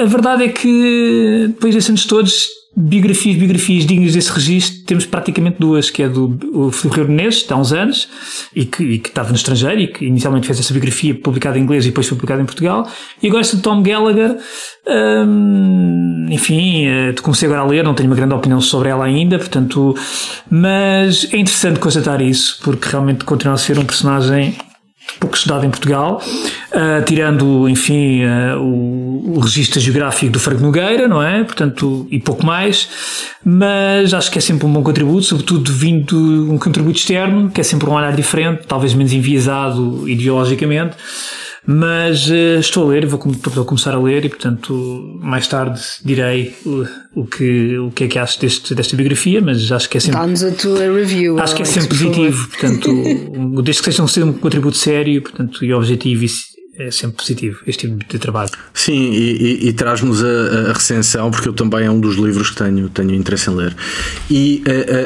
[0.00, 2.46] A verdade é que, depois desses anos todos,
[2.76, 7.56] biografias, biografias dignas desse registro, temos praticamente duas, que é do Filipe Rio Menezes, há
[7.56, 8.08] uns anos,
[8.54, 11.62] e que, e que estava no estrangeiro, e que inicialmente fez essa biografia publicada em
[11.62, 12.88] inglês e depois publicada em Portugal,
[13.22, 14.36] e agora esta de Tom Gallagher,
[14.86, 19.38] hum, enfim, uh, comecei agora a ler, não tenho uma grande opinião sobre ela ainda,
[19.38, 19.96] portanto,
[20.50, 24.56] mas é interessante constatar isso, porque realmente continua a ser um personagem
[25.18, 26.22] pouco estudado em Portugal,
[26.72, 31.42] uh, tirando, enfim, uh, o, o registro geográfico do Franco Nogueira, não é?
[31.44, 32.88] Portanto, e pouco mais,
[33.44, 37.64] mas acho que é sempre um bom contributo, sobretudo vindo um contributo externo, que é
[37.64, 40.96] sempre um olhar diferente, talvez menos enviesado ideologicamente,
[41.70, 46.56] mas uh, estou a ler, vou, vou, começar a ler e, portanto, mais tarde direi
[46.64, 50.00] o, o, que, o que é que acho deste, desta biografia, mas acho que é
[50.00, 50.18] sempre.
[50.18, 51.38] Dá-nos a tua review.
[51.38, 52.90] Acho que é sempre positivo, portanto,
[53.62, 56.24] desde que seja um, um contributo sério portanto, e objetivo
[56.78, 58.50] é sempre positivo este tipo de trabalho.
[58.72, 62.50] Sim, e, e, e traz-nos a, a, recensão, porque eu também é um dos livros
[62.50, 63.76] que tenho, tenho interesse em ler.
[64.30, 64.62] E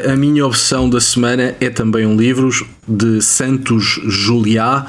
[0.07, 2.51] a, a, a minha opção da semana é também um livro
[2.87, 4.85] de Santos Juliá,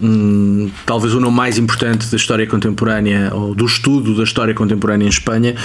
[0.00, 5.06] um, talvez o nome mais importante da história contemporânea, ou do estudo da história contemporânea
[5.06, 5.56] em Espanha.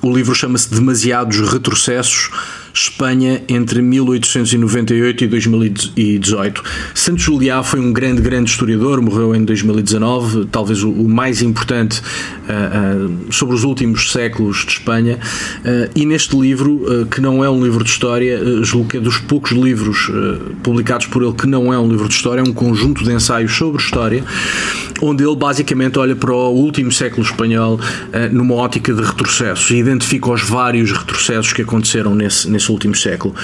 [0.00, 2.30] O livro chama-se Demasiados Retrocessos
[2.74, 6.64] Espanha entre 1898 e 2018.
[6.94, 12.02] Santos Juliá foi um grande, grande historiador, morreu em 2019, talvez o, o mais importante
[13.30, 15.18] sobre os últimos séculos de Espanha.
[15.64, 19.18] Uh, e neste livro, que não é um livro de história, julgo que é dos
[19.18, 20.10] poucos livros
[20.62, 23.52] publicados por ele que não é um livro de história, é um conjunto de ensaios
[23.56, 24.24] sobre história,
[25.00, 27.78] onde ele basicamente olha para o último século espanhol
[28.30, 33.34] numa ótica de retrocessos e identifica os vários retrocessos que aconteceram nesse nesse último século.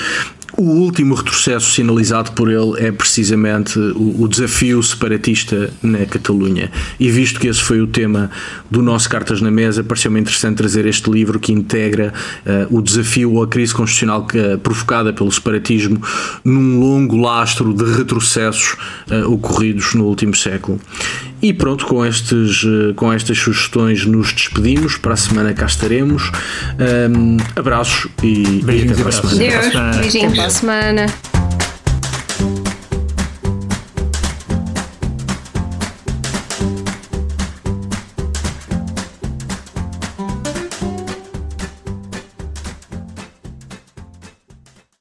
[0.60, 6.68] O último retrocesso sinalizado por ele é precisamente o, o desafio separatista na Catalunha.
[6.98, 8.28] E visto que esse foi o tema
[8.68, 12.12] do nosso Cartas na Mesa, pareceu-me interessante trazer este livro que integra
[12.44, 16.02] uh, o desafio ou a crise constitucional que, uh, provocada pelo separatismo
[16.44, 18.76] num longo lastro de retrocessos
[19.12, 20.80] uh, ocorridos no último século.
[21.40, 22.64] E pronto, com, estes,
[22.96, 24.96] com estas sugestões nos despedimos.
[24.96, 26.30] Para a semana cá estaremos.
[27.10, 29.38] Um, abraços e, Beijinhos e até para a semana.
[29.38, 30.24] Deus, beijinhos.
[30.24, 31.37] Até para a semana.